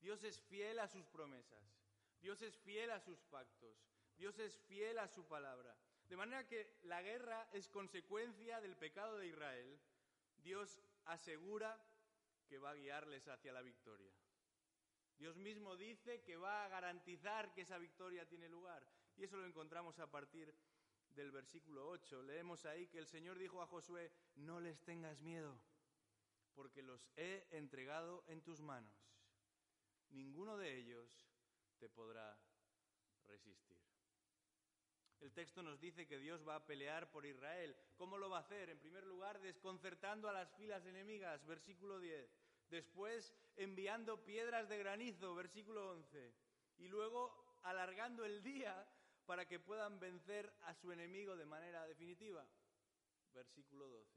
Dios 0.00 0.22
es 0.24 0.40
fiel 0.40 0.78
a 0.78 0.88
sus 0.88 1.06
promesas. 1.06 1.64
Dios 2.20 2.42
es 2.42 2.56
fiel 2.58 2.90
a 2.90 3.00
sus 3.00 3.22
pactos. 3.24 3.76
Dios 4.16 4.38
es 4.38 4.58
fiel 4.58 4.98
a 4.98 5.08
su 5.08 5.26
palabra. 5.26 5.76
De 6.08 6.16
manera 6.16 6.46
que 6.46 6.78
la 6.82 7.02
guerra 7.02 7.48
es 7.52 7.68
consecuencia 7.68 8.60
del 8.60 8.76
pecado 8.76 9.18
de 9.18 9.28
Israel. 9.28 9.78
Dios 10.38 10.80
asegura 11.04 11.78
que 12.48 12.58
va 12.58 12.70
a 12.70 12.74
guiarles 12.74 13.26
hacia 13.28 13.52
la 13.52 13.62
victoria. 13.62 14.12
Dios 15.18 15.36
mismo 15.36 15.76
dice 15.76 16.22
que 16.22 16.36
va 16.36 16.64
a 16.64 16.68
garantizar 16.68 17.52
que 17.52 17.62
esa 17.62 17.78
victoria 17.78 18.28
tiene 18.28 18.48
lugar. 18.48 18.86
Y 19.16 19.24
eso 19.24 19.36
lo 19.36 19.46
encontramos 19.46 19.98
a 19.98 20.10
partir 20.10 20.54
del 21.10 21.30
versículo 21.30 21.88
8. 21.88 22.22
Leemos 22.22 22.66
ahí 22.66 22.86
que 22.88 22.98
el 22.98 23.06
Señor 23.06 23.38
dijo 23.38 23.62
a 23.62 23.66
Josué, 23.66 24.12
no 24.36 24.60
les 24.60 24.82
tengas 24.84 25.22
miedo, 25.22 25.58
porque 26.54 26.82
los 26.82 27.08
he 27.16 27.46
entregado 27.50 28.24
en 28.28 28.42
tus 28.42 28.60
manos. 28.60 28.94
Ninguno 30.16 30.56
de 30.56 30.78
ellos 30.78 31.28
te 31.78 31.90
podrá 31.90 32.38
resistir. 33.26 33.84
El 35.20 35.30
texto 35.32 35.62
nos 35.62 35.78
dice 35.78 36.06
que 36.06 36.18
Dios 36.18 36.46
va 36.48 36.56
a 36.56 36.66
pelear 36.66 37.10
por 37.10 37.26
Israel. 37.26 37.76
¿Cómo 37.96 38.16
lo 38.16 38.30
va 38.30 38.38
a 38.38 38.40
hacer? 38.40 38.70
En 38.70 38.78
primer 38.78 39.04
lugar, 39.04 39.40
desconcertando 39.40 40.28
a 40.28 40.32
las 40.32 40.50
filas 40.56 40.86
enemigas, 40.86 41.44
versículo 41.44 42.00
10. 42.00 42.30
Después, 42.70 43.34
enviando 43.56 44.24
piedras 44.24 44.70
de 44.70 44.78
granizo, 44.78 45.34
versículo 45.34 45.90
11. 45.90 46.34
Y 46.78 46.88
luego, 46.88 47.58
alargando 47.62 48.24
el 48.24 48.42
día 48.42 48.88
para 49.26 49.46
que 49.46 49.60
puedan 49.60 50.00
vencer 50.00 50.50
a 50.62 50.72
su 50.72 50.92
enemigo 50.92 51.36
de 51.36 51.44
manera 51.44 51.86
definitiva, 51.86 52.46
versículo 53.34 53.86
12. 53.88 54.15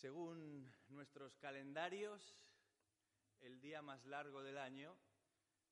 Según 0.00 0.72
nuestros 0.90 1.36
calendarios, 1.38 2.32
el 3.40 3.60
día 3.60 3.82
más 3.82 4.06
largo 4.06 4.44
del 4.44 4.56
año 4.56 4.96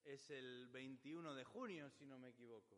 es 0.02 0.30
el 0.30 0.66
21 0.66 1.32
de 1.36 1.44
junio, 1.44 1.88
si 1.90 2.06
no 2.06 2.18
me 2.18 2.30
equivoco. 2.30 2.76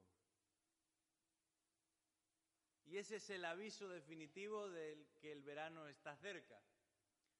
Y 2.85 2.99
ese 2.99 3.17
es 3.17 3.31
el 3.31 3.47
aviso 3.47 3.89
definitivo 3.89 4.69
de 4.69 5.07
que 5.23 5.33
el 5.33 5.43
verano 5.43 5.89
está 5.89 6.15
cerca. 6.17 6.61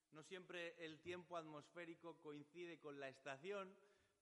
No 0.09 0.23
siempre 0.23 0.73
el 0.83 0.99
tiempo 1.01 1.37
atmosférico 1.37 2.17
coincide 2.17 2.79
con 2.79 2.99
la 2.99 3.09
estación, 3.09 3.71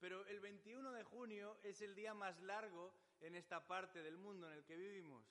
pero 0.02 0.26
el 0.26 0.42
21 0.42 0.92
de 0.92 1.04
junio 1.04 1.58
es 1.64 1.82
el 1.82 1.96
día 1.96 2.14
más 2.14 2.42
largo 2.42 2.94
en 3.22 3.36
esta 3.36 3.66
parte 3.66 4.04
del 4.04 4.18
mundo 4.18 4.48
en 4.48 4.58
el 4.58 4.66
que 4.66 4.76
vivimos. 4.76 5.26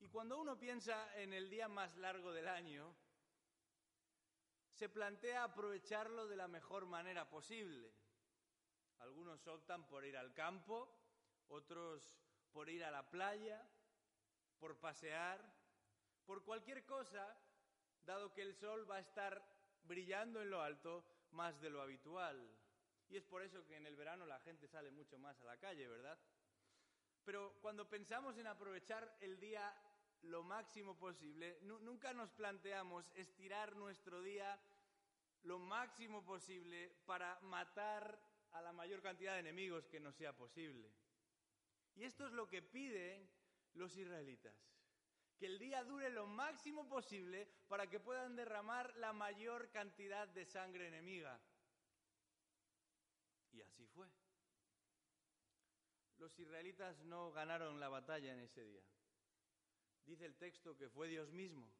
Y 0.00 0.08
cuando 0.08 0.38
uno 0.38 0.58
piensa 0.58 1.12
en 1.20 1.32
el 1.32 1.50
día 1.50 1.68
más 1.68 1.96
largo 1.96 2.32
del 2.32 2.48
año, 2.48 2.94
se 4.70 4.88
plantea 4.88 5.44
aprovecharlo 5.44 6.28
de 6.28 6.36
la 6.36 6.46
mejor 6.46 6.86
manera 6.86 7.28
posible. 7.28 7.92
Algunos 8.98 9.46
optan 9.48 9.88
por 9.88 10.04
ir 10.04 10.16
al 10.16 10.32
campo, 10.34 10.88
otros 11.48 12.14
por 12.52 12.68
ir 12.68 12.84
a 12.84 12.90
la 12.90 13.10
playa, 13.10 13.68
por 14.58 14.78
pasear, 14.78 15.40
por 16.24 16.44
cualquier 16.44 16.84
cosa, 16.84 17.36
dado 18.02 18.32
que 18.32 18.42
el 18.42 18.54
sol 18.54 18.88
va 18.88 18.96
a 18.96 19.00
estar 19.00 19.42
brillando 19.82 20.40
en 20.42 20.50
lo 20.50 20.62
alto 20.62 21.04
más 21.32 21.60
de 21.60 21.70
lo 21.70 21.82
habitual. 21.82 22.56
Y 23.08 23.16
es 23.16 23.24
por 23.24 23.42
eso 23.42 23.64
que 23.64 23.76
en 23.76 23.86
el 23.86 23.96
verano 23.96 24.26
la 24.26 24.38
gente 24.40 24.68
sale 24.68 24.90
mucho 24.90 25.18
más 25.18 25.40
a 25.40 25.44
la 25.44 25.56
calle, 25.58 25.88
¿verdad? 25.88 26.18
Pero 27.24 27.58
cuando 27.60 27.88
pensamos 27.88 28.36
en 28.38 28.46
aprovechar 28.46 29.16
el 29.20 29.38
día 29.40 29.74
lo 30.22 30.42
máximo 30.42 30.98
posible, 30.98 31.58
nunca 31.62 32.12
nos 32.12 32.30
planteamos 32.32 33.10
estirar 33.14 33.76
nuestro 33.76 34.22
día 34.22 34.58
lo 35.42 35.58
máximo 35.58 36.24
posible 36.24 36.90
para 37.06 37.38
matar 37.40 38.20
a 38.52 38.62
la 38.62 38.72
mayor 38.72 39.02
cantidad 39.02 39.34
de 39.34 39.40
enemigos 39.40 39.86
que 39.86 40.00
nos 40.00 40.14
sea 40.16 40.36
posible. 40.36 40.90
Y 41.94 42.04
esto 42.04 42.26
es 42.26 42.32
lo 42.32 42.48
que 42.48 42.62
piden 42.62 43.28
los 43.74 43.96
israelitas, 43.96 44.56
que 45.36 45.46
el 45.46 45.58
día 45.58 45.84
dure 45.84 46.10
lo 46.10 46.26
máximo 46.26 46.88
posible 46.88 47.46
para 47.68 47.88
que 47.88 48.00
puedan 48.00 48.36
derramar 48.36 48.96
la 48.96 49.12
mayor 49.12 49.70
cantidad 49.70 50.26
de 50.28 50.44
sangre 50.44 50.88
enemiga. 50.88 51.40
Y 53.52 53.60
así 53.62 53.86
fue. 53.86 54.08
Los 56.18 56.36
israelitas 56.38 57.00
no 57.04 57.30
ganaron 57.30 57.78
la 57.78 57.88
batalla 57.88 58.32
en 58.32 58.40
ese 58.40 58.64
día. 58.64 58.82
Dice 60.08 60.24
el 60.24 60.36
texto 60.36 60.74
que 60.74 60.88
fue 60.88 61.06
Dios 61.06 61.30
mismo 61.32 61.70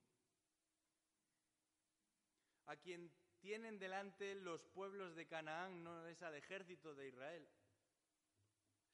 a 2.67 2.77
quien 2.77 3.11
tienen 3.41 3.79
delante 3.79 4.35
los 4.35 4.63
pueblos 4.67 5.17
de 5.17 5.27
Canaán, 5.27 5.83
no 5.83 6.07
es 6.07 6.23
al 6.23 6.35
ejército 6.35 6.95
de 6.95 7.09
Israel, 7.09 7.49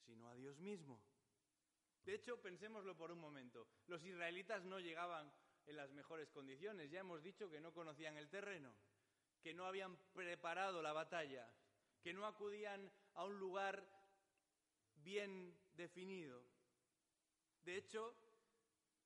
sino 0.07 0.29
a 0.29 0.37
Dios 0.37 0.61
mismo. 0.61 1.03
De 2.05 2.15
hecho, 2.15 2.41
pensémoslo 2.41 2.97
por 2.97 3.11
un 3.11 3.19
momento, 3.19 3.67
los 3.89 4.05
israelitas 4.05 4.63
no 4.65 4.79
llegaban 4.79 5.33
en 5.67 5.77
las 5.77 5.91
mejores 5.91 6.31
condiciones, 6.31 6.93
ya 6.93 7.01
hemos 7.01 7.21
dicho 7.21 7.51
que 7.51 7.61
no 7.61 7.75
conocían 7.75 8.17
el 8.17 8.29
terreno, 8.29 8.73
que 9.43 9.53
no 9.53 9.67
habían 9.67 9.97
preparado 10.13 10.81
la 10.81 10.93
batalla, 10.93 11.53
que 12.05 12.13
no 12.13 12.25
acudían 12.25 12.89
a 13.15 13.25
un 13.25 13.37
lugar 13.41 13.85
bien 14.95 15.59
definido. 15.75 16.41
De 17.65 17.77
hecho, 17.77 18.15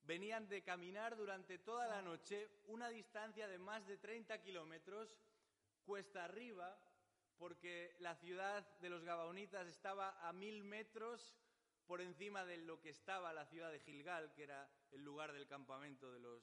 venían 0.04 0.48
de 0.48 0.62
caminar 0.62 1.16
durante 1.16 1.58
toda 1.58 1.86
la 1.86 2.02
noche 2.02 2.48
una 2.66 2.88
distancia 2.88 3.46
de 3.48 3.58
más 3.58 3.86
de 3.86 3.98
30 3.98 4.40
kilómetros 4.40 5.18
cuesta 5.84 6.24
arriba, 6.24 6.78
porque 7.38 7.96
la 8.00 8.14
ciudad 8.16 8.66
de 8.78 8.90
los 8.90 9.04
Gabaonitas 9.04 9.66
estaba 9.66 10.18
a 10.26 10.32
mil 10.32 10.64
metros 10.64 11.34
por 11.86 12.00
encima 12.00 12.44
de 12.44 12.58
lo 12.58 12.80
que 12.80 12.90
estaba 12.90 13.32
la 13.32 13.46
ciudad 13.46 13.70
de 13.72 13.80
Gilgal, 13.80 14.32
que 14.34 14.42
era 14.42 14.70
el 14.90 15.02
lugar 15.02 15.32
del 15.32 15.46
campamento 15.46 16.12
de 16.12 16.20
los 16.20 16.42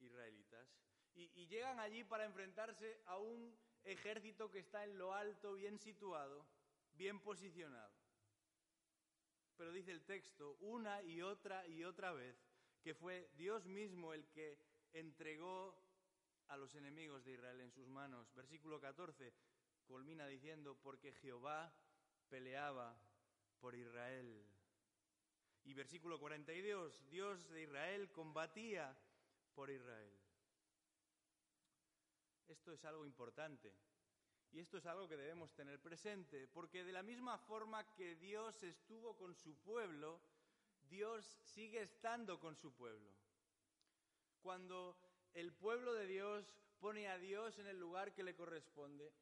israelitas. 0.00 0.68
Y, 1.14 1.30
y 1.34 1.46
llegan 1.46 1.80
allí 1.80 2.04
para 2.04 2.26
enfrentarse 2.26 3.00
a 3.06 3.18
un 3.18 3.56
ejército 3.84 4.50
que 4.50 4.58
está 4.58 4.84
en 4.84 4.98
lo 4.98 5.14
alto, 5.14 5.54
bien 5.54 5.78
situado, 5.78 6.46
bien 6.92 7.20
posicionado. 7.20 7.96
Pero 9.56 9.72
dice 9.72 9.90
el 9.90 10.04
texto 10.04 10.56
una 10.60 11.02
y 11.02 11.22
otra 11.22 11.66
y 11.66 11.84
otra 11.84 12.12
vez 12.12 12.47
que 12.88 12.94
fue 12.94 13.28
Dios 13.36 13.66
mismo 13.66 14.14
el 14.14 14.26
que 14.30 14.58
entregó 14.94 15.78
a 16.46 16.56
los 16.56 16.74
enemigos 16.74 17.22
de 17.22 17.32
Israel 17.32 17.60
en 17.60 17.70
sus 17.70 17.86
manos. 17.86 18.32
Versículo 18.34 18.80
14 18.80 19.30
culmina 19.86 20.26
diciendo, 20.26 20.74
porque 20.82 21.12
Jehová 21.12 21.70
peleaba 22.30 22.98
por 23.60 23.74
Israel. 23.74 24.42
Y 25.64 25.74
versículo 25.74 26.18
42, 26.18 27.10
Dios 27.10 27.46
de 27.50 27.64
Israel 27.64 28.10
combatía 28.10 28.98
por 29.54 29.68
Israel. 29.70 30.18
Esto 32.46 32.72
es 32.72 32.82
algo 32.86 33.04
importante 33.04 33.70
y 34.50 34.60
esto 34.60 34.78
es 34.78 34.86
algo 34.86 35.06
que 35.06 35.18
debemos 35.18 35.52
tener 35.52 35.78
presente, 35.78 36.48
porque 36.48 36.84
de 36.84 36.92
la 36.92 37.02
misma 37.02 37.36
forma 37.36 37.84
que 37.92 38.16
Dios 38.16 38.62
estuvo 38.62 39.14
con 39.14 39.34
su 39.34 39.54
pueblo, 39.58 40.22
Dios 40.88 41.24
sigue 41.42 41.80
estando 41.82 42.38
con 42.38 42.56
su 42.56 42.72
pueblo. 42.72 43.10
Cuando 44.42 44.96
el 45.34 45.52
pueblo 45.52 45.94
de 45.94 46.06
Dios 46.06 46.56
pone 46.80 47.08
a 47.08 47.18
Dios 47.18 47.58
en 47.58 47.66
el 47.66 47.78
lugar 47.78 48.14
que 48.14 48.22
le 48.22 48.34
corresponde, 48.34 49.12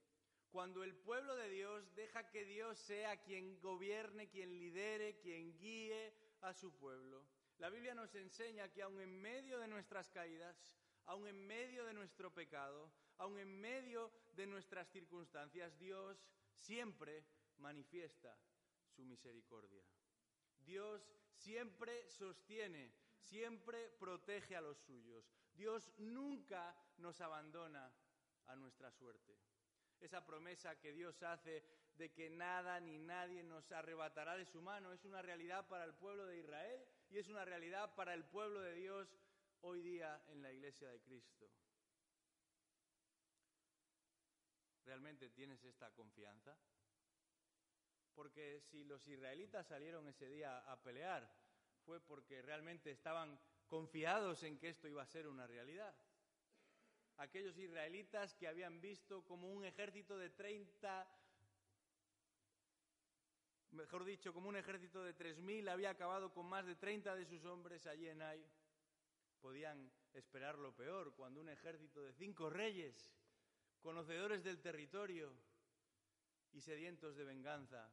cuando 0.51 0.85
el 0.85 0.95
pueblo 0.95 1.37
de 1.37 1.51
Dios 1.51 1.95
deja 1.95 2.31
que 2.31 2.45
Dios 2.45 2.79
sea 2.79 3.17
quien 3.23 3.61
gobierne, 3.61 4.29
quien 4.29 4.59
lidere, 4.59 5.19
quien 5.19 5.57
guíe 5.59 6.15
a 6.43 6.55
su 6.55 6.73
pueblo. 6.77 7.27
La 7.59 7.71
Biblia 7.71 7.95
nos 7.95 8.15
enseña 8.15 8.73
que 8.73 8.83
aun 8.83 9.01
en 9.01 9.21
medio 9.21 9.59
de 9.59 9.69
nuestras 9.69 10.11
caídas, 10.11 10.57
aun 11.07 11.27
en 11.27 11.47
medio 11.47 11.85
de 11.85 11.95
nuestro 11.95 12.33
pecado, 12.33 12.91
aun 13.19 13.39
en 13.39 13.61
medio 13.61 14.13
de 14.35 14.47
nuestras 14.47 14.89
circunstancias, 14.89 15.79
Dios 15.79 16.27
siempre 16.53 17.25
manifiesta 17.59 18.37
su 18.95 19.05
misericordia. 19.05 19.85
Dios 20.65 21.03
siempre 21.37 22.09
sostiene, 22.09 22.93
siempre 23.19 23.89
protege 23.99 24.57
a 24.57 24.61
los 24.61 24.79
suyos. 24.79 25.25
Dios 25.55 25.91
nunca 25.99 26.77
nos 26.99 27.21
abandona 27.21 27.93
a 28.47 28.57
nuestra 28.57 28.91
suerte. 28.91 29.39
Esa 30.01 30.25
promesa 30.25 30.79
que 30.79 30.93
Dios 30.93 31.23
hace 31.23 31.65
de 31.97 32.13
que 32.13 32.29
nada 32.29 32.79
ni 32.81 32.99
nadie 32.99 33.43
nos 33.43 33.73
arrebatará 33.73 34.37
de 34.37 34.45
su 34.45 34.61
mano 34.61 34.93
es 34.93 35.05
una 35.05 35.23
realidad 35.23 35.67
para 35.69 35.85
el 35.85 35.95
pueblo 35.95 36.27
de 36.27 36.39
Israel 36.39 36.87
y 37.09 37.19
es 37.19 37.29
una 37.29 37.45
realidad 37.45 37.95
para 37.95 38.13
el 38.13 38.25
pueblo 38.25 38.61
de 38.61 38.75
Dios 38.75 39.09
hoy 39.63 39.81
día 39.81 40.23
en 40.29 40.43
la 40.43 40.53
iglesia 40.53 40.89
de 40.91 41.01
Cristo. 41.01 41.51
¿Realmente 44.85 45.31
tienes 45.31 45.65
esta 45.65 45.91
confianza? 45.93 46.57
Porque 48.17 48.61
si 48.63 48.83
los 48.85 49.07
israelitas 49.07 49.67
salieron 49.67 50.09
ese 50.09 50.27
día 50.27 50.59
a 50.73 50.83
pelear 50.83 51.31
fue 51.85 52.01
porque 52.01 52.43
realmente 52.43 52.91
estaban 52.91 53.39
confiados 53.69 54.43
en 54.43 54.59
que 54.59 54.71
esto 54.71 54.89
iba 54.89 55.03
a 55.03 55.07
ser 55.07 55.29
una 55.29 55.47
realidad. 55.47 55.95
Aquellos 57.19 57.57
israelitas 57.59 58.35
que 58.35 58.49
habían 58.49 58.81
visto 58.81 59.25
como 59.25 59.53
un 59.53 59.65
ejército 59.65 60.19
de 60.19 60.31
30, 60.31 61.07
mejor 63.73 64.05
dicho, 64.05 64.33
como 64.33 64.49
un 64.49 64.57
ejército 64.57 65.05
de 65.05 65.15
3.000 65.15 65.69
había 65.69 65.91
acabado 65.91 66.33
con 66.33 66.47
más 66.47 66.67
de 66.67 66.75
30 66.75 67.15
de 67.15 67.27
sus 67.27 67.45
hombres 67.45 67.87
allí 67.87 68.09
en 68.09 68.23
Ai, 68.23 68.45
podían 69.41 69.93
esperar 70.15 70.59
lo 70.59 70.75
peor 70.75 71.15
cuando 71.15 71.41
un 71.41 71.51
ejército 71.51 72.03
de 72.03 72.13
cinco 72.15 72.49
reyes, 72.51 73.13
conocedores 73.81 74.43
del 74.43 74.61
territorio 74.61 75.33
y 76.53 76.61
sedientos 76.61 77.17
de 77.17 77.25
venganza, 77.25 77.91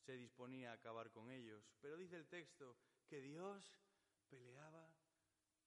se 0.00 0.16
disponía 0.16 0.70
a 0.70 0.74
acabar 0.74 1.10
con 1.10 1.30
ellos. 1.30 1.64
Pero 1.80 1.96
dice 1.96 2.16
el 2.16 2.26
texto 2.26 2.76
que 3.06 3.20
Dios 3.20 3.76
peleaba 4.28 4.88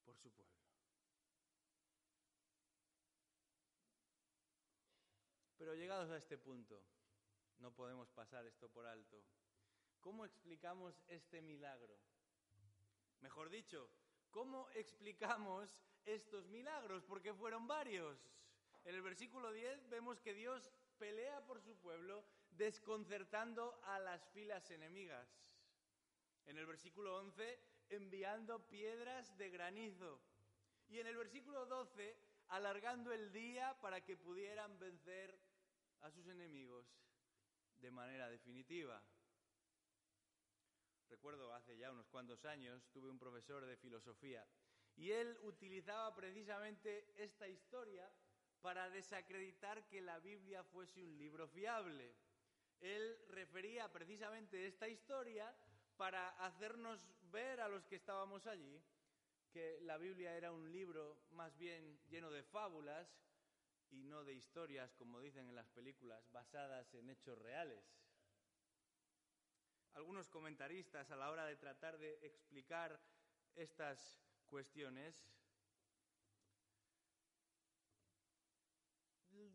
por 0.03 0.17
su 0.17 0.31
pueblo. 0.31 0.53
Pero 5.57 5.75
llegados 5.75 6.09
a 6.09 6.17
este 6.17 6.37
punto, 6.37 6.83
no 7.59 7.73
podemos 7.73 8.09
pasar 8.09 8.45
esto 8.45 8.69
por 8.69 8.85
alto. 8.85 9.23
¿Cómo 10.01 10.25
explicamos 10.25 11.01
este 11.07 11.41
milagro? 11.41 11.97
Mejor 13.21 13.49
dicho, 13.49 13.89
¿cómo 14.31 14.69
explicamos 14.71 15.79
estos 16.03 16.49
milagros? 16.49 17.05
Porque 17.05 17.33
fueron 17.33 17.65
varios. 17.67 18.19
En 18.83 18.95
el 18.95 19.01
versículo 19.01 19.53
10 19.53 19.87
vemos 19.87 20.19
que 20.19 20.33
Dios 20.33 20.69
pelea 20.97 21.45
por 21.45 21.61
su 21.61 21.77
pueblo 21.77 22.25
desconcertando 22.57 23.79
a 23.83 23.99
las 23.99 24.27
filas 24.29 24.69
enemigas. 24.71 25.27
En 26.45 26.57
el 26.57 26.65
versículo 26.65 27.17
11, 27.17 27.59
enviando 27.89 28.67
piedras 28.69 29.37
de 29.37 29.49
granizo. 29.49 30.21
Y 30.89 30.99
en 30.99 31.07
el 31.07 31.15
versículo 31.15 31.65
12, 31.65 32.17
alargando 32.49 33.11
el 33.11 33.31
día 33.31 33.79
para 33.81 34.01
que 34.01 34.17
pudieran 34.17 34.77
vencer 34.79 35.39
a 36.01 36.11
sus 36.11 36.27
enemigos 36.27 36.85
de 37.79 37.91
manera 37.91 38.29
definitiva. 38.29 39.01
Recuerdo 41.09 41.53
hace 41.53 41.77
ya 41.77 41.91
unos 41.91 42.07
cuantos 42.07 42.43
años 42.45 42.89
tuve 42.91 43.09
un 43.09 43.19
profesor 43.19 43.65
de 43.65 43.77
filosofía 43.77 44.45
y 44.95 45.11
él 45.11 45.37
utilizaba 45.43 46.13
precisamente 46.15 47.13
esta 47.15 47.47
historia 47.47 48.09
para 48.61 48.89
desacreditar 48.89 49.85
que 49.87 50.01
la 50.01 50.19
Biblia 50.19 50.63
fuese 50.63 51.03
un 51.03 51.17
libro 51.17 51.47
fiable. 51.47 52.15
Él 52.83 53.17
refería 53.29 53.89
precisamente 53.89 54.67
esta 54.67 54.89
historia 54.89 55.55
para 55.95 56.29
hacernos 56.45 57.07
ver 57.31 57.61
a 57.61 57.69
los 57.69 57.85
que 57.85 57.95
estábamos 57.95 58.45
allí 58.45 58.83
que 59.53 59.79
la 59.81 59.97
Biblia 59.97 60.35
era 60.35 60.51
un 60.51 60.69
libro 60.69 61.17
más 61.31 61.55
bien 61.57 61.97
lleno 62.09 62.29
de 62.29 62.43
fábulas 62.43 63.07
y 63.89 64.03
no 64.03 64.25
de 64.25 64.33
historias, 64.33 64.93
como 64.95 65.21
dicen 65.21 65.47
en 65.47 65.55
las 65.55 65.69
películas, 65.69 66.29
basadas 66.31 66.93
en 66.95 67.09
hechos 67.09 67.37
reales. 67.37 67.85
Algunos 69.93 70.27
comentaristas 70.27 71.09
a 71.09 71.15
la 71.15 71.29
hora 71.29 71.45
de 71.45 71.55
tratar 71.55 71.97
de 71.97 72.19
explicar 72.25 72.99
estas 73.55 74.19
cuestiones 74.47 75.23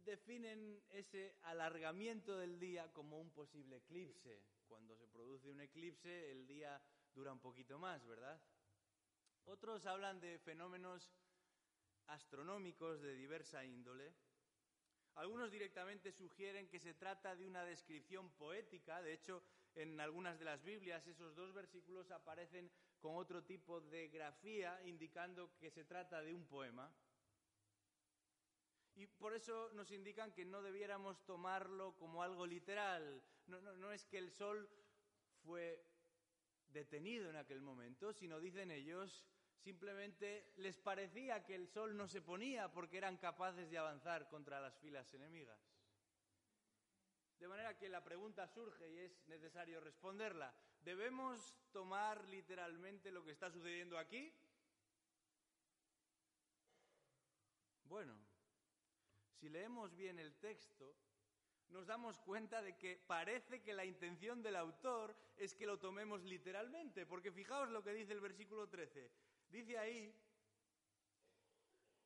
definen 0.08 0.82
ese 0.88 1.36
alargamiento 1.42 2.38
del 2.38 2.58
día 2.58 2.90
como 2.92 3.20
un 3.20 3.30
posible 3.30 3.76
eclipse. 3.76 4.42
Cuando 4.66 4.96
se 4.96 5.06
produce 5.06 5.50
un 5.50 5.60
eclipse, 5.60 6.30
el 6.30 6.46
día 6.46 6.82
dura 7.14 7.32
un 7.32 7.40
poquito 7.40 7.78
más, 7.78 8.06
¿verdad? 8.06 8.40
Otros 9.44 9.84
hablan 9.84 10.18
de 10.18 10.38
fenómenos 10.38 11.12
astronómicos 12.06 13.02
de 13.02 13.14
diversa 13.14 13.64
índole. 13.64 14.14
Algunos 15.14 15.50
directamente 15.50 16.10
sugieren 16.12 16.68
que 16.68 16.80
se 16.80 16.94
trata 16.94 17.36
de 17.36 17.46
una 17.46 17.64
descripción 17.64 18.30
poética. 18.30 19.02
De 19.02 19.12
hecho, 19.12 19.42
en 19.74 20.00
algunas 20.00 20.38
de 20.38 20.46
las 20.46 20.62
Biblias 20.62 21.06
esos 21.06 21.34
dos 21.34 21.52
versículos 21.52 22.10
aparecen 22.10 22.70
con 22.98 23.16
otro 23.16 23.44
tipo 23.44 23.80
de 23.80 24.08
grafía 24.08 24.80
indicando 24.84 25.54
que 25.58 25.70
se 25.70 25.84
trata 25.84 26.22
de 26.22 26.32
un 26.32 26.46
poema. 26.46 26.90
Y 28.98 29.06
por 29.06 29.32
eso 29.32 29.70
nos 29.74 29.92
indican 29.92 30.32
que 30.32 30.44
no 30.44 30.60
debiéramos 30.60 31.24
tomarlo 31.24 31.96
como 31.98 32.20
algo 32.20 32.44
literal. 32.44 33.22
No, 33.46 33.92
es 33.92 34.04
que 34.06 34.18
el 34.18 34.32
sol 34.32 34.68
fue 35.44 35.86
detenido 36.66 37.30
en 37.30 37.36
aquel 37.36 37.62
momento, 37.62 38.12
sino 38.12 38.40
dicen 38.40 38.72
ellos, 38.72 39.24
simplemente 39.56 40.52
les 40.56 40.78
parecía 40.78 41.44
que 41.44 41.54
el 41.54 41.68
sol 41.68 41.96
no 41.96 42.08
se 42.08 42.22
ponía 42.22 42.72
porque 42.72 42.98
eran 42.98 43.18
capaces 43.18 43.70
de 43.70 43.78
avanzar 43.78 44.28
contra 44.28 44.60
las 44.60 44.76
filas 44.80 45.14
enemigas. 45.14 45.60
De 47.38 47.46
manera 47.46 47.78
que 47.78 47.88
la 47.88 48.02
pregunta 48.02 48.48
surge 48.48 48.90
y 48.90 48.98
es 48.98 49.28
necesario 49.28 49.78
responderla. 49.78 50.52
¿Debemos 50.80 51.56
tomar 51.70 52.24
literalmente 52.24 53.12
lo 53.12 53.24
que 53.24 53.30
está 53.30 53.48
sucediendo 53.48 53.96
aquí? 53.96 54.34
Bueno, 57.84 58.27
si 59.38 59.48
leemos 59.48 59.94
bien 59.94 60.18
el 60.18 60.34
texto, 60.34 60.94
nos 61.68 61.86
damos 61.86 62.18
cuenta 62.18 62.62
de 62.62 62.76
que 62.76 62.96
parece 63.06 63.62
que 63.62 63.72
la 63.72 63.84
intención 63.84 64.42
del 64.42 64.56
autor 64.56 65.14
es 65.36 65.54
que 65.54 65.66
lo 65.66 65.78
tomemos 65.78 66.22
literalmente, 66.24 67.06
porque 67.06 67.30
fijaos 67.30 67.68
lo 67.68 67.82
que 67.82 67.92
dice 67.92 68.12
el 68.12 68.20
versículo 68.20 68.68
13. 68.68 69.10
Dice 69.50 69.78
ahí, 69.78 70.14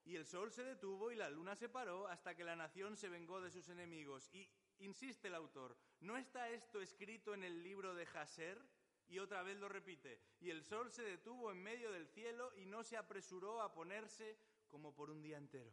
y 0.04 0.16
el 0.16 0.26
sol 0.26 0.50
se 0.50 0.64
detuvo 0.64 1.12
y 1.12 1.16
la 1.16 1.30
luna 1.30 1.54
se 1.54 1.68
paró 1.68 2.08
hasta 2.08 2.34
que 2.34 2.44
la 2.44 2.56
nación 2.56 2.96
se 2.96 3.08
vengó 3.08 3.40
de 3.40 3.50
sus 3.50 3.68
enemigos. 3.68 4.28
Y 4.32 4.48
insiste 4.80 5.28
el 5.28 5.34
autor, 5.36 5.76
¿no 6.00 6.16
está 6.16 6.50
esto 6.50 6.80
escrito 6.80 7.34
en 7.34 7.44
el 7.44 7.62
libro 7.62 7.94
de 7.94 8.06
Jaser? 8.06 8.60
Y 9.08 9.18
otra 9.18 9.42
vez 9.42 9.58
lo 9.58 9.68
repite, 9.68 10.20
y 10.40 10.48
el 10.48 10.62
sol 10.62 10.90
se 10.90 11.02
detuvo 11.02 11.52
en 11.52 11.62
medio 11.62 11.92
del 11.92 12.08
cielo 12.08 12.50
y 12.56 12.64
no 12.64 12.82
se 12.82 12.96
apresuró 12.96 13.60
a 13.60 13.74
ponerse 13.74 14.38
como 14.68 14.94
por 14.94 15.10
un 15.10 15.20
día 15.20 15.36
entero. 15.36 15.70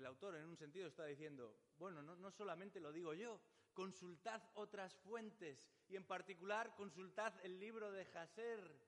El 0.00 0.06
autor 0.06 0.34
en 0.36 0.46
un 0.46 0.56
sentido 0.56 0.88
está 0.88 1.04
diciendo, 1.04 1.54
bueno, 1.76 2.00
no, 2.02 2.30
solamente 2.30 2.80
lo 2.80 2.90
digo 2.90 3.12
yo, 3.12 3.38
consultad 3.74 4.42
otras 4.54 4.96
fuentes 4.96 5.68
y 5.88 5.96
en 5.96 6.04
particular 6.04 6.74
consultad 6.74 7.34
el 7.42 7.60
libro 7.60 7.92
de 7.92 8.06
Jaser. 8.06 8.80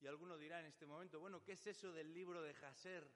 Y 0.00 0.06
alguno 0.06 0.36
dirá 0.36 0.60
en 0.60 0.66
este 0.66 0.84
momento, 0.84 1.18
bueno, 1.18 1.42
¿qué 1.42 1.52
es 1.52 1.66
eso 1.66 1.92
del 1.92 2.12
libro 2.12 2.42
de 2.42 2.52
Jaser? 2.52 3.10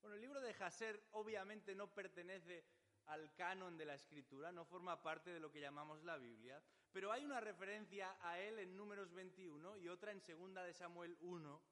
Bueno, 0.00 0.16
el 0.16 0.20
libro 0.20 0.40
de 0.40 0.52
Jaser 0.52 1.00
obviamente 1.12 1.76
no 1.76 1.94
pertenece 1.94 2.64
al 3.06 3.32
canon 3.36 3.78
de 3.78 3.84
la 3.84 3.94
escritura, 3.94 4.50
no 4.50 4.64
forma 4.64 5.00
parte 5.00 5.30
de 5.30 5.38
lo 5.38 5.52
que 5.52 5.60
llamamos 5.60 6.02
la 6.02 6.18
Biblia, 6.18 6.60
pero 6.90 7.12
hay 7.12 7.24
una 7.24 7.40
referencia 7.40 8.16
a 8.20 8.40
él 8.40 8.58
en 8.58 8.76
Números 8.76 9.12
21 9.14 9.78
y 9.78 9.88
otra 9.88 10.10
en 10.10 10.20
Segunda 10.20 10.64
de 10.64 10.74
Samuel 10.74 11.16
1 11.20 11.62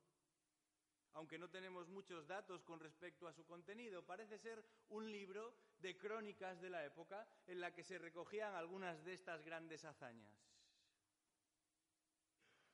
aunque 1.16 1.38
no 1.38 1.48
tenemos 1.48 1.88
muchos 1.88 2.26
datos 2.26 2.62
con 2.62 2.78
respecto 2.78 3.26
a 3.26 3.32
su 3.32 3.46
contenido. 3.46 4.04
Parece 4.04 4.38
ser 4.38 4.62
un 4.90 5.10
libro 5.10 5.54
de 5.78 5.96
crónicas 5.96 6.60
de 6.60 6.68
la 6.68 6.84
época 6.84 7.26
en 7.46 7.58
la 7.58 7.72
que 7.72 7.82
se 7.82 7.98
recogían 7.98 8.54
algunas 8.54 9.02
de 9.02 9.14
estas 9.14 9.42
grandes 9.42 9.86
hazañas. 9.86 10.30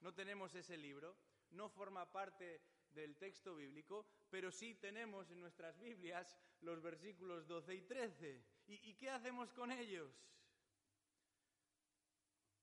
No 0.00 0.12
tenemos 0.12 0.52
ese 0.56 0.76
libro, 0.76 1.16
no 1.52 1.68
forma 1.68 2.10
parte 2.10 2.60
del 2.92 3.16
texto 3.16 3.54
bíblico, 3.54 4.06
pero 4.28 4.50
sí 4.50 4.74
tenemos 4.74 5.30
en 5.30 5.40
nuestras 5.40 5.78
Biblias 5.78 6.36
los 6.62 6.82
versículos 6.82 7.46
12 7.46 7.74
y 7.76 7.82
13. 7.82 8.44
¿Y, 8.66 8.90
y 8.90 8.94
qué 8.94 9.08
hacemos 9.10 9.52
con 9.52 9.70
ellos? 9.70 10.10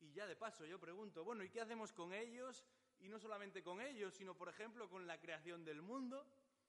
Y 0.01 0.11
ya 0.11 0.27
de 0.27 0.35
paso 0.35 0.65
yo 0.65 0.77
pregunto, 0.77 1.23
bueno, 1.23 1.41
¿y 1.41 1.49
qué 1.49 1.61
hacemos 1.61 1.93
con 1.93 2.11
ellos 2.11 2.65
y 3.01 3.09
no 3.09 3.19
solamente 3.19 3.63
con 3.63 3.81
ellos, 3.81 4.13
sino 4.13 4.35
por 4.35 4.49
ejemplo 4.49 4.89
con 4.89 5.07
la 5.07 5.19
creación 5.19 5.63
del 5.63 5.81
mundo, 5.81 6.25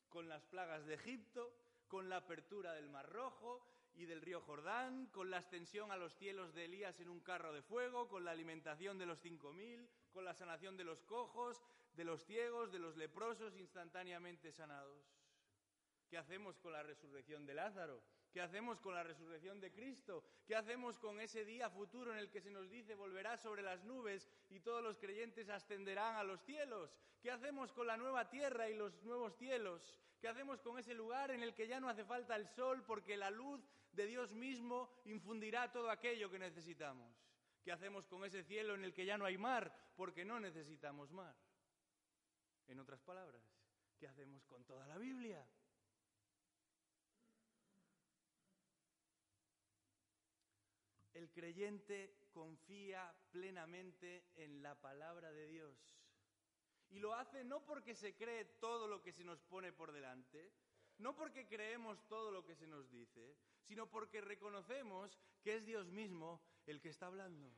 con 0.08 0.28
las 0.28 0.44
plagas 0.44 0.86
de 0.86 0.94
Egipto, 0.94 1.52
con 1.88 2.08
la 2.08 2.18
apertura 2.18 2.72
del 2.72 2.88
Mar 2.88 3.08
Rojo 3.10 3.66
y 3.94 4.06
del 4.06 4.22
río 4.22 4.40
Jordán, 4.40 5.06
con 5.06 5.30
la 5.30 5.38
ascensión 5.38 5.90
a 5.90 5.96
los 5.96 6.14
cielos 6.14 6.54
de 6.54 6.66
Elías 6.66 7.00
en 7.00 7.08
un 7.08 7.20
carro 7.20 7.52
de 7.52 7.62
fuego, 7.62 8.08
con 8.08 8.24
la 8.24 8.30
alimentación 8.30 8.98
de 8.98 9.06
los 9.06 9.20
cinco 9.20 9.52
mil, 9.52 9.88
con 10.12 10.24
la 10.24 10.34
sanación 10.34 10.76
de 10.76 10.84
los 10.84 11.02
cojos, 11.02 11.62
de 11.94 12.04
los 12.04 12.24
ciegos, 12.24 12.70
de 12.72 12.78
los 12.78 12.96
leprosos 12.96 13.56
instantáneamente 13.56 14.52
sanados. 14.52 15.04
¿Qué 16.08 16.18
hacemos 16.18 16.58
con 16.58 16.72
la 16.72 16.82
resurrección 16.82 17.46
de 17.46 17.54
Lázaro? 17.54 18.02
¿Qué 18.32 18.40
hacemos 18.40 18.80
con 18.80 18.94
la 18.94 19.02
resurrección 19.02 19.60
de 19.60 19.72
Cristo? 19.72 20.22
¿Qué 20.46 20.54
hacemos 20.54 20.98
con 20.98 21.20
ese 21.20 21.44
día 21.44 21.68
futuro 21.68 22.12
en 22.12 22.18
el 22.18 22.30
que 22.30 22.40
se 22.40 22.50
nos 22.50 22.70
dice 22.70 22.94
volverá 22.94 23.36
sobre 23.36 23.62
las 23.62 23.82
nubes 23.84 24.28
y 24.48 24.60
todos 24.60 24.82
los 24.82 24.98
creyentes 24.98 25.48
ascenderán 25.48 26.14
a 26.14 26.22
los 26.22 26.40
cielos? 26.42 26.96
¿Qué 27.20 27.30
hacemos 27.30 27.72
con 27.72 27.88
la 27.88 27.96
nueva 27.96 28.30
tierra 28.30 28.70
y 28.70 28.76
los 28.76 29.02
nuevos 29.02 29.34
cielos? 29.36 29.98
¿Qué 30.20 30.28
hacemos 30.28 30.60
con 30.60 30.78
ese 30.78 30.94
lugar 30.94 31.32
en 31.32 31.42
el 31.42 31.54
que 31.54 31.66
ya 31.66 31.80
no 31.80 31.88
hace 31.88 32.04
falta 32.04 32.36
el 32.36 32.46
sol 32.46 32.84
porque 32.86 33.16
la 33.16 33.30
luz 33.30 33.60
de 33.92 34.06
Dios 34.06 34.32
mismo 34.32 34.92
infundirá 35.06 35.72
todo 35.72 35.90
aquello 35.90 36.30
que 36.30 36.38
necesitamos? 36.38 37.12
¿Qué 37.64 37.72
hacemos 37.72 38.06
con 38.06 38.24
ese 38.24 38.44
cielo 38.44 38.74
en 38.74 38.84
el 38.84 38.94
que 38.94 39.06
ya 39.06 39.18
no 39.18 39.24
hay 39.24 39.38
mar 39.38 39.74
porque 39.96 40.24
no 40.24 40.38
necesitamos 40.38 41.10
mar? 41.10 41.34
En 42.68 42.78
otras 42.78 43.02
palabras, 43.02 43.42
¿qué 43.98 44.06
hacemos 44.06 44.44
con 44.46 44.64
toda 44.64 44.86
la 44.86 44.98
Biblia? 44.98 45.44
El 51.20 51.30
creyente 51.32 52.16
confía 52.32 53.14
plenamente 53.30 54.24
en 54.36 54.62
la 54.62 54.74
palabra 54.80 55.30
de 55.30 55.48
Dios. 55.48 55.76
Y 56.88 56.98
lo 56.98 57.12
hace 57.12 57.44
no 57.44 57.62
porque 57.62 57.94
se 57.94 58.16
cree 58.16 58.46
todo 58.46 58.88
lo 58.88 59.02
que 59.02 59.12
se 59.12 59.22
nos 59.22 59.42
pone 59.42 59.70
por 59.70 59.92
delante, 59.92 60.50
no 60.96 61.14
porque 61.14 61.46
creemos 61.46 62.08
todo 62.08 62.30
lo 62.30 62.42
que 62.46 62.54
se 62.54 62.66
nos 62.66 62.90
dice, 62.90 63.36
sino 63.60 63.90
porque 63.90 64.22
reconocemos 64.22 65.18
que 65.42 65.56
es 65.56 65.66
Dios 65.66 65.90
mismo 65.90 66.40
el 66.64 66.80
que 66.80 66.88
está 66.88 67.08
hablando. 67.08 67.52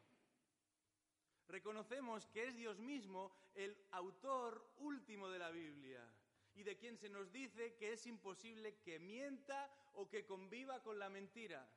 Reconocemos 1.46 2.26
que 2.26 2.48
es 2.48 2.56
Dios 2.56 2.80
mismo 2.80 3.32
el 3.54 3.78
autor 3.92 4.72
último 4.78 5.28
de 5.28 5.38
la 5.38 5.52
Biblia 5.52 6.04
y 6.56 6.64
de 6.64 6.76
quien 6.78 6.98
se 6.98 7.08
nos 7.08 7.30
dice 7.30 7.76
que 7.76 7.92
es 7.92 8.08
imposible 8.08 8.80
que 8.82 8.98
mienta 8.98 9.72
o 9.94 10.08
que 10.08 10.26
conviva 10.26 10.82
con 10.82 10.98
la 10.98 11.08
mentira. 11.08 11.70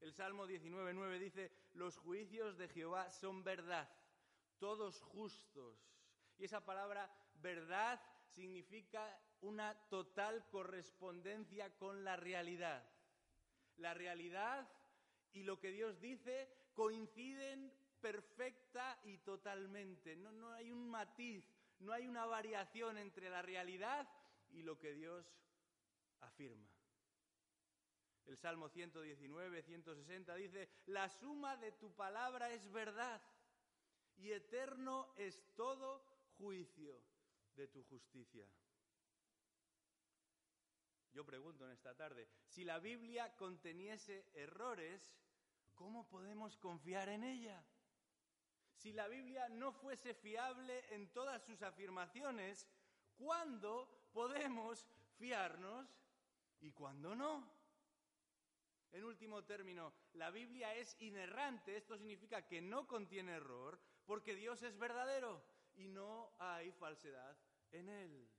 El 0.00 0.12
Salmo 0.12 0.46
19.9 0.46 1.18
dice, 1.18 1.50
los 1.74 1.96
juicios 1.96 2.56
de 2.56 2.68
Jehová 2.68 3.10
son 3.10 3.42
verdad, 3.42 3.88
todos 4.58 5.00
justos. 5.02 5.76
Y 6.38 6.44
esa 6.44 6.64
palabra 6.64 7.10
verdad 7.40 8.00
significa 8.28 9.20
una 9.40 9.74
total 9.88 10.46
correspondencia 10.50 11.74
con 11.76 12.04
la 12.04 12.16
realidad. 12.16 12.84
La 13.76 13.94
realidad 13.94 14.68
y 15.32 15.42
lo 15.42 15.58
que 15.58 15.70
Dios 15.70 16.00
dice 16.00 16.48
coinciden 16.74 17.72
perfecta 18.00 19.00
y 19.04 19.18
totalmente. 19.18 20.16
No, 20.16 20.30
no 20.32 20.52
hay 20.52 20.70
un 20.70 20.88
matiz, 20.88 21.44
no 21.80 21.92
hay 21.92 22.06
una 22.06 22.26
variación 22.26 22.98
entre 22.98 23.30
la 23.30 23.42
realidad 23.42 24.08
y 24.50 24.62
lo 24.62 24.78
que 24.78 24.94
Dios 24.94 25.26
afirma. 26.20 26.77
El 28.28 28.36
Salmo 28.36 28.68
119, 28.68 29.62
160 29.62 30.34
dice, 30.34 30.68
la 30.86 31.08
suma 31.08 31.56
de 31.56 31.72
tu 31.72 31.90
palabra 31.94 32.52
es 32.52 32.70
verdad 32.70 33.22
y 34.18 34.32
eterno 34.32 35.14
es 35.16 35.40
todo 35.56 36.04
juicio 36.36 37.00
de 37.56 37.68
tu 37.68 37.82
justicia. 37.84 38.46
Yo 41.14 41.24
pregunto 41.24 41.64
en 41.64 41.72
esta 41.72 41.96
tarde, 41.96 42.28
si 42.46 42.64
la 42.64 42.78
Biblia 42.78 43.34
conteniese 43.36 44.30
errores, 44.34 45.16
¿cómo 45.74 46.06
podemos 46.06 46.58
confiar 46.58 47.08
en 47.08 47.24
ella? 47.24 47.64
Si 48.74 48.92
la 48.92 49.08
Biblia 49.08 49.48
no 49.48 49.72
fuese 49.72 50.12
fiable 50.12 50.84
en 50.94 51.08
todas 51.14 51.42
sus 51.42 51.62
afirmaciones, 51.62 52.68
¿cuándo 53.16 54.10
podemos 54.12 54.86
fiarnos 55.16 55.88
y 56.60 56.72
cuándo 56.72 57.16
no? 57.16 57.57
En 58.92 59.04
último 59.04 59.44
término, 59.44 59.92
la 60.14 60.30
Biblia 60.30 60.74
es 60.74 60.96
inerrante, 61.00 61.76
esto 61.76 61.96
significa 61.96 62.46
que 62.46 62.60
no 62.60 62.86
contiene 62.86 63.32
error, 63.32 63.78
porque 64.06 64.34
Dios 64.34 64.62
es 64.62 64.78
verdadero 64.78 65.42
y 65.74 65.88
no 65.88 66.34
hay 66.38 66.72
falsedad 66.72 67.36
en 67.72 67.88
él. 67.88 68.30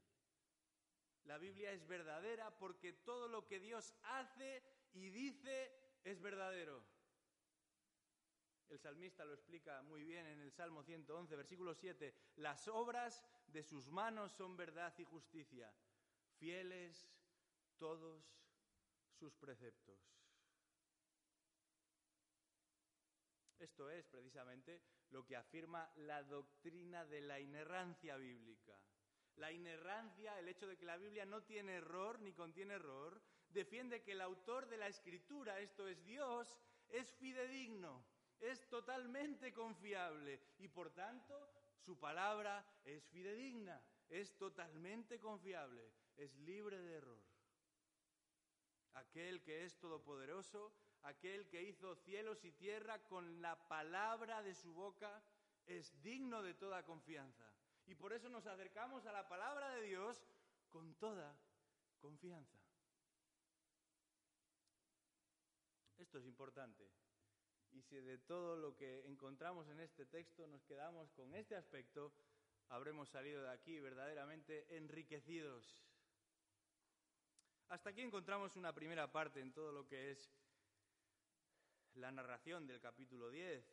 La 1.26 1.38
Biblia 1.38 1.72
es 1.72 1.86
verdadera 1.88 2.58
porque 2.58 2.94
todo 2.94 3.28
lo 3.28 3.46
que 3.46 3.60
Dios 3.60 3.94
hace 4.02 4.64
y 4.94 5.10
dice 5.10 5.72
es 6.04 6.20
verdadero. 6.22 6.84
El 8.70 8.80
salmista 8.80 9.26
lo 9.26 9.34
explica 9.34 9.82
muy 9.84 10.04
bien 10.04 10.26
en 10.28 10.40
el 10.42 10.52
Salmo 10.52 10.84
111, 10.84 11.36
versículo 11.36 11.74
7. 11.74 12.14
Las 12.38 12.68
obras 12.68 13.24
de 13.48 13.64
sus 13.64 13.90
manos 13.90 14.32
son 14.32 14.56
verdad 14.56 14.94
y 14.98 15.04
justicia, 15.04 15.74
fieles 16.38 17.12
todos 17.78 18.24
sus 19.20 19.36
preceptos. 19.36 20.19
Esto 23.60 23.90
es 23.90 24.08
precisamente 24.08 24.82
lo 25.12 25.26
que 25.26 25.36
afirma 25.36 25.92
la 25.98 26.24
doctrina 26.24 27.06
de 27.06 27.22
la 27.22 27.40
inerrancia 27.40 28.16
bíblica. 28.16 28.80
La 29.36 29.52
inerrancia, 29.52 30.38
el 30.40 30.48
hecho 30.48 30.68
de 30.68 30.78
que 30.78 30.86
la 30.86 30.98
Biblia 30.98 31.26
no 31.26 31.44
tiene 31.44 31.76
error 31.76 32.20
ni 32.20 32.34
contiene 32.34 32.76
error, 32.76 33.22
defiende 33.50 34.02
que 34.02 34.14
el 34.14 34.22
autor 34.22 34.68
de 34.68 34.78
la 34.78 34.88
escritura, 34.88 35.60
esto 35.60 35.88
es 35.88 36.04
Dios, 36.06 36.60
es 36.90 37.12
fidedigno, 37.14 38.06
es 38.40 38.68
totalmente 38.70 39.54
confiable 39.54 40.42
y 40.60 40.68
por 40.68 40.92
tanto 40.92 41.52
su 41.78 42.00
palabra 42.00 42.66
es 42.84 43.06
fidedigna, 43.08 43.82
es 44.10 44.38
totalmente 44.38 45.20
confiable, 45.20 45.92
es 46.16 46.34
libre 46.40 46.80
de 46.80 46.94
error. 46.96 47.22
Aquel 48.94 49.42
que 49.42 49.66
es 49.66 49.78
todopoderoso, 49.80 50.74
aquel 51.04 51.48
que 51.48 51.64
hizo 51.64 51.96
cielos 51.96 52.44
y 52.44 52.52
tierra 52.52 53.00
con 53.08 53.42
la 53.42 53.56
palabra 53.68 54.42
de 54.42 54.54
su 54.54 54.74
boca, 54.74 55.22
es 55.66 56.02
digno 56.02 56.42
de 56.42 56.54
toda 56.54 56.84
confianza. 56.84 57.46
Y 57.86 57.96
por 57.96 58.14
eso 58.14 58.30
nos 58.30 58.46
acercamos 58.46 59.06
a 59.06 59.12
la 59.12 59.28
palabra 59.28 59.74
de 59.76 59.84
Dios 59.84 60.22
con 60.70 60.94
toda 60.96 61.36
confianza. 62.00 62.58
Esto 65.98 66.18
es 66.18 66.26
importante. 66.26 66.90
Y 67.72 67.82
si 67.82 67.98
de 67.98 68.18
todo 68.18 68.56
lo 68.56 68.76
que 68.76 69.06
encontramos 69.06 69.68
en 69.70 69.80
este 69.80 70.06
texto 70.06 70.48
nos 70.48 70.64
quedamos 70.64 71.12
con 71.12 71.36
este 71.36 71.56
aspecto, 71.56 72.12
habremos 72.70 73.10
salido 73.10 73.44
de 73.44 73.52
aquí 73.52 73.80
verdaderamente 73.80 74.76
enriquecidos. 74.76 75.78
Hasta 77.68 77.92
aquí 77.92 78.02
encontramos 78.02 78.56
una 78.56 78.74
primera 78.74 79.12
parte 79.12 79.40
en 79.42 79.54
todo 79.54 79.72
lo 79.72 79.88
que 79.88 80.12
es 80.12 80.32
la 82.00 82.12
narración 82.12 82.66
del 82.66 82.80
capítulo 82.80 83.30
10. 83.30 83.64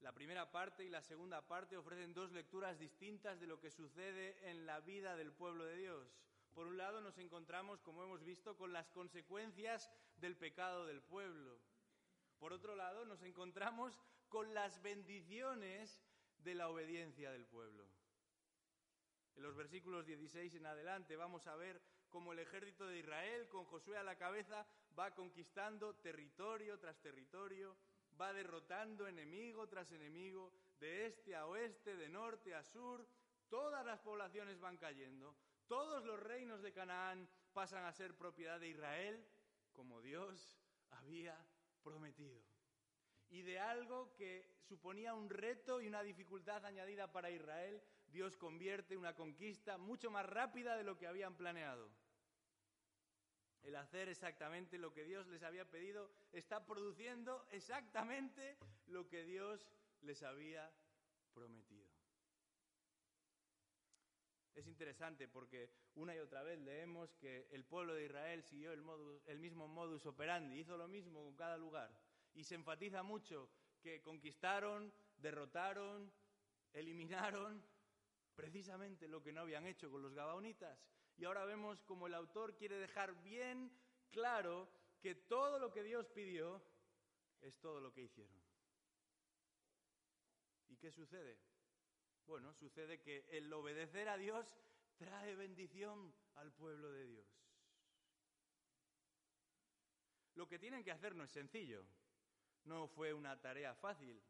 La 0.00 0.12
primera 0.12 0.50
parte 0.50 0.84
y 0.84 0.88
la 0.88 1.02
segunda 1.02 1.46
parte 1.46 1.76
ofrecen 1.76 2.14
dos 2.14 2.32
lecturas 2.32 2.78
distintas 2.78 3.40
de 3.40 3.46
lo 3.46 3.60
que 3.60 3.70
sucede 3.70 4.50
en 4.50 4.66
la 4.66 4.80
vida 4.80 5.16
del 5.16 5.32
pueblo 5.32 5.64
de 5.64 5.76
Dios. 5.76 6.14
Por 6.52 6.66
un 6.66 6.76
lado 6.76 7.00
nos 7.00 7.18
encontramos, 7.18 7.80
como 7.82 8.02
hemos 8.02 8.24
visto, 8.24 8.56
con 8.56 8.72
las 8.72 8.90
consecuencias 8.90 9.90
del 10.16 10.36
pecado 10.36 10.86
del 10.86 11.02
pueblo. 11.02 11.58
Por 12.38 12.52
otro 12.52 12.76
lado 12.76 13.04
nos 13.04 13.22
encontramos 13.22 14.00
con 14.28 14.52
las 14.52 14.82
bendiciones 14.82 16.02
de 16.38 16.54
la 16.54 16.68
obediencia 16.68 17.30
del 17.30 17.46
pueblo. 17.46 17.86
En 19.36 19.42
los 19.42 19.54
versículos 19.54 20.06
16 20.06 20.54
en 20.54 20.66
adelante 20.66 21.16
vamos 21.16 21.46
a 21.46 21.56
ver 21.56 21.80
cómo 22.08 22.32
el 22.32 22.38
ejército 22.38 22.86
de 22.86 23.00
Israel, 23.00 23.48
con 23.48 23.64
Josué 23.64 23.98
a 23.98 24.02
la 24.02 24.16
cabeza, 24.16 24.66
va 24.98 25.14
conquistando 25.14 25.94
territorio 25.96 26.78
tras 26.78 27.00
territorio, 27.00 27.76
va 28.20 28.32
derrotando 28.32 29.06
enemigo 29.06 29.68
tras 29.68 29.92
enemigo, 29.92 30.52
de 30.80 31.06
este 31.06 31.34
a 31.34 31.46
oeste, 31.46 31.96
de 31.96 32.08
norte 32.08 32.54
a 32.54 32.62
sur, 32.62 33.06
todas 33.48 33.84
las 33.84 34.00
poblaciones 34.00 34.58
van 34.60 34.76
cayendo, 34.76 35.36
todos 35.66 36.04
los 36.04 36.20
reinos 36.20 36.62
de 36.62 36.72
Canaán 36.72 37.28
pasan 37.52 37.84
a 37.84 37.92
ser 37.92 38.16
propiedad 38.16 38.60
de 38.60 38.68
Israel, 38.68 39.24
como 39.72 40.00
Dios 40.00 40.58
había 40.90 41.36
prometido. 41.82 42.42
Y 43.28 43.42
de 43.42 43.58
algo 43.58 44.14
que 44.14 44.56
suponía 44.62 45.14
un 45.14 45.28
reto 45.28 45.80
y 45.80 45.88
una 45.88 46.02
dificultad 46.02 46.64
añadida 46.64 47.10
para 47.10 47.30
Israel, 47.30 47.82
Dios 48.06 48.36
convierte 48.36 48.96
una 48.96 49.14
conquista 49.14 49.78
mucho 49.78 50.10
más 50.10 50.24
rápida 50.24 50.76
de 50.76 50.84
lo 50.84 50.96
que 50.96 51.06
habían 51.06 51.36
planeado 51.36 51.90
el 53.66 53.74
hacer 53.76 54.08
exactamente 54.08 54.78
lo 54.78 54.92
que 54.92 55.04
Dios 55.04 55.26
les 55.26 55.42
había 55.42 55.68
pedido, 55.68 56.10
está 56.32 56.64
produciendo 56.64 57.46
exactamente 57.50 58.56
lo 58.86 59.08
que 59.08 59.24
Dios 59.24 59.68
les 60.02 60.22
había 60.22 60.72
prometido. 61.34 61.90
Es 64.54 64.66
interesante 64.68 65.28
porque 65.28 65.70
una 65.96 66.14
y 66.14 66.18
otra 66.18 66.42
vez 66.42 66.58
leemos 66.60 67.12
que 67.16 67.48
el 67.50 67.64
pueblo 67.64 67.94
de 67.94 68.04
Israel 68.06 68.42
siguió 68.44 68.72
el, 68.72 69.38
mismo 69.38 69.68
modus 69.68 70.06
operandi, 70.06 70.60
hizo 70.60 70.78
lo 70.78 70.88
mismo 70.88 71.24
con 71.24 71.34
cada 71.34 71.58
lugar. 71.58 71.90
Y 72.34 72.44
se 72.44 72.54
enfatiza 72.54 73.02
mucho 73.02 73.50
que 73.82 74.00
conquistaron, 74.00 74.92
derrotaron, 75.16 76.10
eliminaron 76.72 77.62
precisamente 78.34 79.08
lo 79.08 79.22
que 79.22 79.32
no 79.32 79.42
habían 79.42 79.66
hecho 79.66 79.90
con 79.90 80.02
los 80.02 80.14
gabaonitas. 80.14 80.78
Y 81.18 81.24
ahora 81.24 81.44
vemos 81.44 81.82
como 81.82 82.06
el 82.06 82.14
autor 82.14 82.56
quiere 82.56 82.78
dejar 82.78 83.14
bien 83.22 83.70
claro 84.10 84.68
que 85.00 85.14
todo 85.14 85.58
lo 85.58 85.72
que 85.72 85.82
Dios 85.82 86.08
pidió 86.08 86.62
es 87.40 87.58
todo 87.58 87.80
lo 87.80 87.92
que 87.92 88.02
hicieron. 88.02 88.36
¿Y 90.68 90.76
qué 90.76 90.90
sucede? 90.90 91.38
Bueno, 92.26 92.52
sucede 92.52 93.00
que 93.00 93.24
el 93.30 93.52
obedecer 93.52 94.08
a 94.08 94.16
Dios 94.16 94.58
trae 94.96 95.36
bendición 95.36 96.12
al 96.34 96.52
pueblo 96.52 96.90
de 96.90 97.06
Dios. 97.06 97.26
Lo 100.34 100.48
que 100.48 100.58
tienen 100.58 100.84
que 100.84 100.90
hacer 100.90 101.14
no 101.14 101.24
es 101.24 101.30
sencillo, 101.30 101.86
no 102.64 102.88
fue 102.88 103.14
una 103.14 103.40
tarea 103.40 103.74
fácil, 103.74 104.20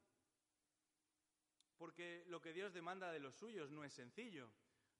porque 1.77 2.25
lo 2.29 2.41
que 2.41 2.53
Dios 2.53 2.73
demanda 2.73 3.11
de 3.11 3.19
los 3.19 3.35
suyos 3.35 3.71
no 3.71 3.83
es 3.83 3.93
sencillo, 3.93 4.51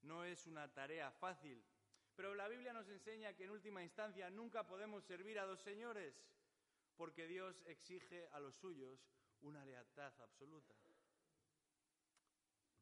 no 0.03 0.25
es 0.25 0.47
una 0.47 0.73
tarea 0.73 1.13
fácil. 1.13 1.63
Pero 2.17 2.35
la 2.35 2.49
Biblia 2.49 2.73
nos 2.73 2.89
enseña 2.89 3.35
que 3.35 3.45
en 3.45 3.51
última 3.51 3.83
instancia 3.83 4.31
nunca 4.31 4.67
podemos 4.67 5.05
servir 5.05 5.39
a 5.39 5.45
dos 5.45 5.61
señores, 5.61 6.15
porque 6.97 7.27
Dios 7.27 7.63
exige 7.67 8.27
a 8.33 8.41
los 8.41 8.57
suyos 8.57 9.07
una 9.43 9.65
lealtad 9.65 10.13
absoluta. 10.21 10.75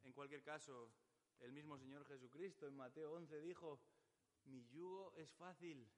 En 0.05 0.13
cualquier 0.13 0.43
caso, 0.43 0.93
el 1.41 1.53
mismo 1.53 1.77
Señor 1.79 2.07
Jesucristo 2.07 2.67
en 2.67 2.77
Mateo 2.77 3.13
11 3.13 3.41
dijo, 3.41 3.81
mi 4.45 4.65
yugo 4.69 5.13
es 5.17 5.33
fácil 5.33 5.91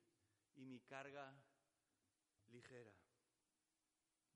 y 0.55 0.65
mi 0.65 0.81
carga 0.81 1.37
ligera. 2.47 2.95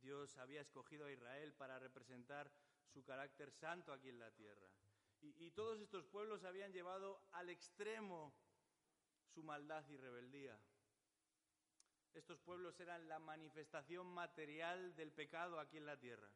Dios 0.01 0.37
había 0.39 0.61
escogido 0.61 1.07
a 1.07 1.13
Israel 1.13 1.55
para 1.55 1.79
representar 1.79 2.51
su 2.87 3.05
carácter 3.05 3.51
santo 3.53 3.93
aquí 3.93 4.09
en 4.09 4.19
la 4.19 4.31
tierra. 4.31 4.69
Y, 5.23 5.51
todos 5.51 5.79
estos 5.81 6.07
pueblos 6.07 6.45
habían 6.45 6.73
llevado 6.73 7.23
al 7.33 7.51
extremo 7.51 8.35
su 9.33 9.43
maldad 9.43 9.87
y 9.89 9.97
rebeldía. 9.97 10.59
Estos 12.13 12.41
pueblos 12.41 12.79
eran 12.81 13.09
la 13.09 13.19
manifestación 13.19 14.07
material 14.07 14.95
del 14.97 15.13
pecado 15.13 15.61
aquí 15.61 15.77
en 15.77 15.87
la 15.87 15.97
tierra, 15.97 16.29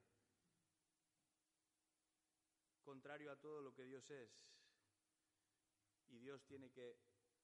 contrario 2.84 3.32
a 3.32 3.40
todo 3.40 3.60
lo 3.60 3.74
que 3.74 3.84
Dios 3.84 4.08
es. 4.10 4.30
Y 6.08 6.18
Dios 6.18 6.44
tiene 6.46 6.70
que 6.70 6.96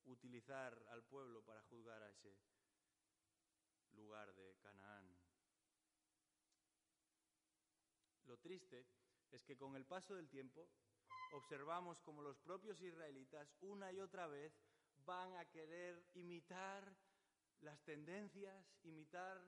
utilizar 0.05 0.79
al 0.91 1.03
pueblo 1.03 1.43
para 1.43 1.63
juzgar 1.65 2.03
a 2.03 2.11
ese 2.11 2.39
lugar 3.93 4.33
de 4.35 4.57
Canaán. 4.63 5.19
Lo 8.27 8.39
triste 8.39 8.87
es 9.33 9.43
que 9.43 9.57
con 9.57 9.75
el 9.75 9.85
paso 9.85 10.15
del 10.15 10.29
tiempo 10.29 10.71
observamos 11.33 12.01
como 12.03 12.23
los 12.23 12.39
propios 12.39 12.81
israelitas 12.81 13.57
una 13.61 13.93
y 13.93 14.01
otra 14.01 14.29
vez 14.29 14.53
van 15.11 15.35
a 15.39 15.45
querer 15.47 16.01
imitar 16.15 16.97
las 17.63 17.83
tendencias, 17.83 18.79
imitar 18.85 19.43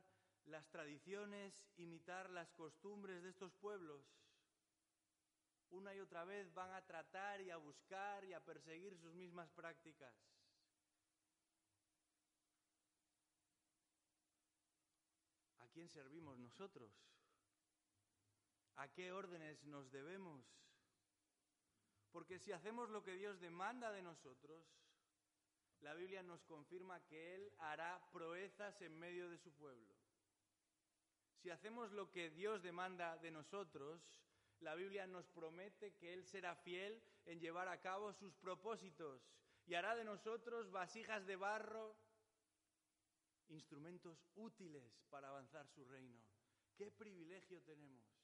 las 0.46 0.68
tradiciones, 0.70 1.64
imitar 1.76 2.30
las 2.30 2.50
costumbres 2.50 3.22
de 3.22 3.28
estos 3.28 3.52
pueblos. 3.54 4.02
una 5.70 5.94
y 5.94 6.00
otra 6.00 6.24
vez 6.24 6.52
van 6.52 6.70
a 6.72 6.84
tratar 6.84 7.40
y 7.40 7.50
a 7.50 7.56
buscar 7.56 8.24
y 8.24 8.32
a 8.34 8.44
perseguir 8.44 8.94
sus 8.98 9.14
mismas 9.14 9.48
prácticas. 9.52 10.14
¿A 15.60 15.66
quién 15.68 15.88
servimos 15.88 16.38
nosotros? 16.38 16.92
¿A 18.74 18.88
qué 18.88 19.12
órdenes 19.12 19.64
nos 19.64 19.90
debemos? 19.90 20.44
Porque 22.10 22.38
si 22.38 22.52
hacemos 22.52 22.90
lo 22.90 23.02
que 23.02 23.14
Dios 23.14 23.40
demanda 23.40 23.90
de 23.92 24.02
nosotros, 24.02 24.81
la 25.82 25.94
Biblia 25.94 26.22
nos 26.22 26.42
confirma 26.44 27.04
que 27.06 27.34
Él 27.34 27.52
hará 27.58 28.00
proezas 28.12 28.80
en 28.82 28.98
medio 28.98 29.28
de 29.28 29.38
su 29.38 29.52
pueblo. 29.52 29.94
Si 31.42 31.50
hacemos 31.50 31.90
lo 31.90 32.10
que 32.10 32.30
Dios 32.30 32.62
demanda 32.62 33.16
de 33.18 33.32
nosotros, 33.32 34.00
la 34.60 34.76
Biblia 34.76 35.06
nos 35.08 35.28
promete 35.28 35.94
que 35.96 36.12
Él 36.12 36.24
será 36.24 36.54
fiel 36.54 37.02
en 37.26 37.40
llevar 37.40 37.66
a 37.66 37.80
cabo 37.80 38.12
sus 38.12 38.34
propósitos 38.36 39.28
y 39.66 39.74
hará 39.74 39.96
de 39.96 40.04
nosotros 40.04 40.70
vasijas 40.70 41.26
de 41.26 41.36
barro, 41.36 41.96
instrumentos 43.48 44.24
útiles 44.36 45.04
para 45.10 45.28
avanzar 45.28 45.68
su 45.68 45.84
reino. 45.84 46.22
¡Qué 46.76 46.92
privilegio 46.92 47.60
tenemos! 47.62 48.21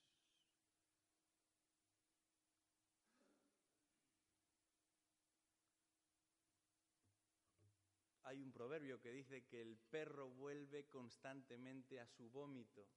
Proverbio 8.59 9.01
que 9.01 9.13
dice 9.13 9.47
que 9.47 9.63
el 9.63 9.77
perro 9.77 10.31
vuelve 10.31 10.89
constantemente 10.89 12.01
a 12.01 12.09
su 12.09 12.29
vómito. 12.29 12.89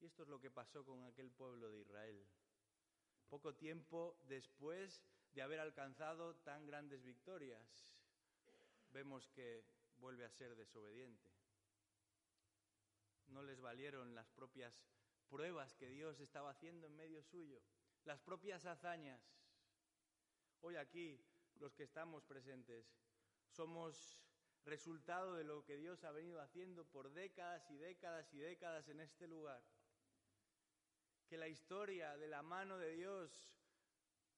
Y 0.00 0.06
esto 0.06 0.24
es 0.24 0.28
lo 0.28 0.40
que 0.40 0.50
pasó 0.50 0.84
con 0.84 1.04
aquel 1.04 1.30
pueblo 1.30 1.70
de 1.70 1.78
Israel. 1.78 2.26
Poco 3.28 3.54
tiempo 3.54 4.18
después 4.26 5.00
de 5.32 5.42
haber 5.42 5.60
alcanzado 5.60 6.34
tan 6.38 6.66
grandes 6.66 7.04
victorias, 7.04 7.94
vemos 8.90 9.28
que 9.28 9.64
vuelve 9.98 10.24
a 10.24 10.30
ser 10.30 10.56
desobediente. 10.56 11.30
No 13.28 13.44
les 13.44 13.60
valieron 13.60 14.12
las 14.16 14.28
propias 14.30 14.74
pruebas 15.28 15.76
que 15.76 15.88
Dios 15.88 16.18
estaba 16.18 16.50
haciendo 16.50 16.88
en 16.88 16.96
medio 16.96 17.22
suyo, 17.22 17.62
las 18.04 18.20
propias 18.20 18.66
hazañas. 18.66 19.22
Hoy 20.62 20.74
aquí, 20.74 21.24
los 21.60 21.76
que 21.76 21.84
estamos 21.84 22.24
presentes, 22.24 22.92
somos 23.46 24.18
resultado 24.68 25.34
de 25.34 25.44
lo 25.44 25.64
que 25.64 25.76
Dios 25.76 26.04
ha 26.04 26.10
venido 26.12 26.40
haciendo 26.40 26.84
por 26.84 27.10
décadas 27.12 27.68
y 27.70 27.76
décadas 27.76 28.32
y 28.32 28.38
décadas 28.38 28.88
en 28.88 29.00
este 29.00 29.26
lugar 29.26 29.62
que 31.28 31.36
la 31.36 31.48
historia 31.48 32.16
de 32.16 32.26
la 32.26 32.42
mano 32.42 32.78
de 32.78 32.92
Dios, 32.92 33.30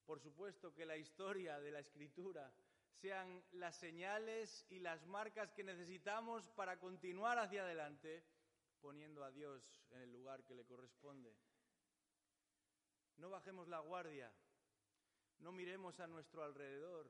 por 0.04 0.20
supuesto 0.20 0.74
que 0.74 0.84
la 0.84 0.96
historia 0.96 1.60
de 1.60 1.70
la 1.70 1.78
escritura, 1.78 2.52
sean 3.00 3.42
las 3.52 3.76
señales 3.76 4.66
y 4.68 4.80
las 4.80 5.06
marcas 5.06 5.52
que 5.52 5.62
necesitamos 5.62 6.48
para 6.50 6.78
continuar 6.80 7.38
hacia 7.38 7.62
adelante, 7.62 8.24
poniendo 8.80 9.24
a 9.24 9.30
Dios 9.30 9.62
en 9.90 10.00
el 10.00 10.12
lugar 10.12 10.44
que 10.44 10.54
le 10.54 10.66
corresponde. 10.66 11.34
No 13.18 13.30
bajemos 13.30 13.68
la 13.68 13.78
guardia, 13.78 14.32
no 15.38 15.52
miremos 15.52 16.00
a 16.00 16.08
nuestro 16.08 16.42
alrededor, 16.42 17.08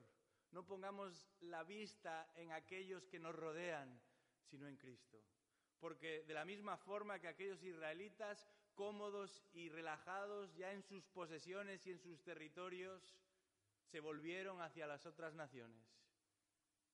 no 0.51 0.65
pongamos 0.65 1.27
la 1.41 1.63
vista 1.63 2.29
en 2.35 2.51
aquellos 2.51 3.07
que 3.07 3.19
nos 3.19 3.35
rodean, 3.35 4.01
sino 4.49 4.67
en 4.67 4.77
Cristo. 4.77 5.23
Porque 5.79 6.23
de 6.23 6.33
la 6.33 6.45
misma 6.45 6.77
forma 6.77 7.19
que 7.19 7.27
aquellos 7.27 7.63
israelitas 7.63 8.47
cómodos 8.75 9.43
y 9.53 9.69
relajados 9.69 10.53
ya 10.55 10.71
en 10.71 10.83
sus 10.83 11.05
posesiones 11.07 11.85
y 11.85 11.91
en 11.91 11.99
sus 11.99 12.21
territorios, 12.23 13.15
se 13.91 13.99
volvieron 13.99 14.61
hacia 14.61 14.87
las 14.87 15.05
otras 15.05 15.33
naciones. 15.33 15.85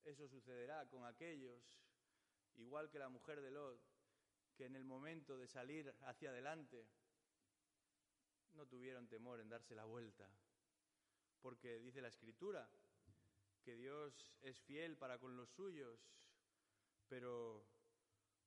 Eso 0.03 0.27
sucederá 0.27 0.87
con 0.89 1.05
aquellos, 1.05 1.61
igual 2.55 2.89
que 2.89 2.99
la 2.99 3.09
mujer 3.09 3.41
de 3.41 3.51
Lot, 3.51 3.79
que 4.55 4.65
en 4.65 4.75
el 4.75 4.83
momento 4.83 5.37
de 5.37 5.47
salir 5.47 5.93
hacia 6.01 6.29
adelante 6.29 6.87
no 8.53 8.65
tuvieron 8.65 9.07
temor 9.07 9.39
en 9.39 9.49
darse 9.49 9.75
la 9.75 9.85
vuelta, 9.85 10.27
porque 11.41 11.79
dice 11.79 12.01
la 12.01 12.07
Escritura 12.07 12.67
que 13.67 13.75
Dios 13.75 14.33
es 14.43 14.61
fiel 14.61 14.95
para 14.95 15.19
con 15.19 15.35
los 15.35 15.49
suyos, 15.49 15.99
pero 17.09 17.67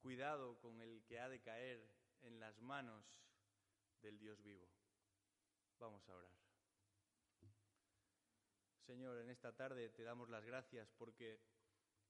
cuidado 0.01 0.59
con 0.61 0.81
el 0.81 1.05
que 1.05 1.21
ha 1.21 1.29
de 1.29 1.43
caer 1.43 1.87
en 2.23 2.41
las 2.41 2.59
manos 2.63 3.05
del 4.01 4.19
Dios 4.19 4.43
vivo. 4.43 4.67
Vamos 5.79 6.09
a 6.09 6.15
orar. 6.15 6.33
Señor, 8.79 9.19
en 9.19 9.29
esta 9.29 9.55
tarde 9.55 9.91
te 9.91 10.05
damos 10.05 10.31
las 10.31 10.43
gracias 10.43 10.91
porque 10.93 11.39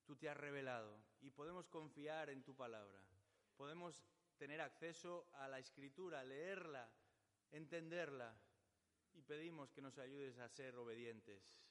tú 0.05 0.15
te 0.15 0.29
has 0.29 0.37
revelado 0.37 1.03
y 1.21 1.31
podemos 1.31 1.67
confiar 1.67 2.31
en 2.31 2.45
tu 2.45 2.55
palabra. 2.55 3.03
Podemos 3.57 4.07
tener 4.39 4.61
acceso 4.61 5.29
a 5.33 5.49
la 5.49 5.59
escritura, 5.59 6.23
leerla, 6.23 6.89
entenderla 7.51 8.41
y 9.15 9.23
pedimos 9.23 9.73
que 9.73 9.83
nos 9.83 9.99
ayudes 9.99 10.39
a 10.39 10.49
ser 10.49 10.77
obedientes. 10.77 11.70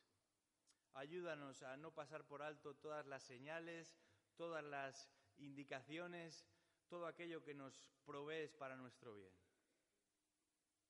Ayúdanos 0.94 1.62
a 1.64 1.78
no 1.78 1.94
pasar 1.94 2.26
por 2.26 2.42
alto 2.42 2.76
todas 2.76 3.06
las 3.06 3.24
señales, 3.24 3.98
todas 4.36 4.64
las 4.64 5.10
indicaciones, 5.38 6.46
todo 6.88 7.06
aquello 7.06 7.44
que 7.44 7.54
nos 7.54 7.92
provees 8.06 8.54
para 8.54 8.76
nuestro 8.76 9.14
bien. 9.14 9.34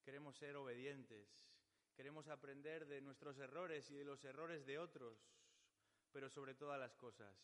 Queremos 0.03 0.37
ser 0.37 0.55
obedientes, 0.55 1.47
queremos 1.95 2.27
aprender 2.29 2.87
de 2.87 3.01
nuestros 3.01 3.37
errores 3.37 3.91
y 3.91 3.95
de 3.95 4.05
los 4.05 4.23
errores 4.23 4.65
de 4.65 4.79
otros, 4.79 5.19
pero 6.11 6.29
sobre 6.29 6.55
todas 6.55 6.79
las 6.79 6.95
cosas, 6.95 7.35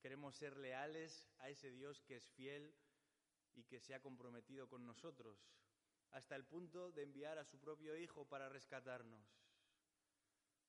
queremos 0.00 0.36
ser 0.36 0.56
leales 0.58 1.26
a 1.38 1.48
ese 1.48 1.70
Dios 1.70 2.02
que 2.02 2.16
es 2.16 2.30
fiel 2.32 2.74
y 3.54 3.64
que 3.64 3.80
se 3.80 3.94
ha 3.94 4.00
comprometido 4.00 4.68
con 4.68 4.86
nosotros, 4.86 5.38
hasta 6.10 6.36
el 6.36 6.44
punto 6.44 6.92
de 6.92 7.02
enviar 7.02 7.38
a 7.38 7.44
su 7.44 7.58
propio 7.58 7.96
Hijo 7.96 8.28
para 8.28 8.48
rescatarnos, 8.48 9.26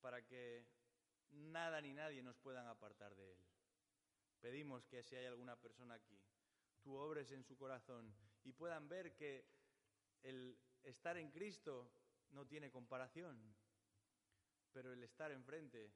para 0.02 0.26
que 0.26 0.66
nada 1.32 1.82
ni 1.82 1.94
nadie 1.94 2.22
nos 2.22 2.38
puedan 2.38 2.68
apartar 2.68 3.16
de 3.16 3.32
Él. 3.32 3.40
Pedimos 4.42 4.86
que 4.86 5.04
si 5.04 5.16
hay 5.16 5.26
alguna 5.26 5.56
persona 5.56 5.96
aquí, 5.96 6.20
tú 6.82 6.96
obres 6.96 7.32
en 7.32 7.44
su 7.44 7.58
corazón 7.58 8.14
y 8.44 8.54
puedan 8.54 8.88
ver 8.88 9.16
que 9.16 9.46
el 10.22 10.58
estar 10.84 11.18
en 11.18 11.32
Cristo 11.32 11.90
no 12.32 12.46
tiene 12.46 12.70
comparación, 12.70 13.56
pero 14.72 14.94
el 14.94 15.04
estar 15.04 15.32
enfrente 15.32 15.92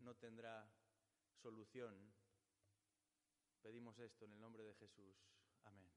no 0.00 0.14
tendrá 0.14 0.68
solución. 1.42 1.94
Pedimos 3.62 3.98
esto 3.98 4.24
en 4.24 4.32
el 4.32 4.40
nombre 4.40 4.64
de 4.64 4.74
Jesús. 4.74 5.16
Amén. 5.64 5.95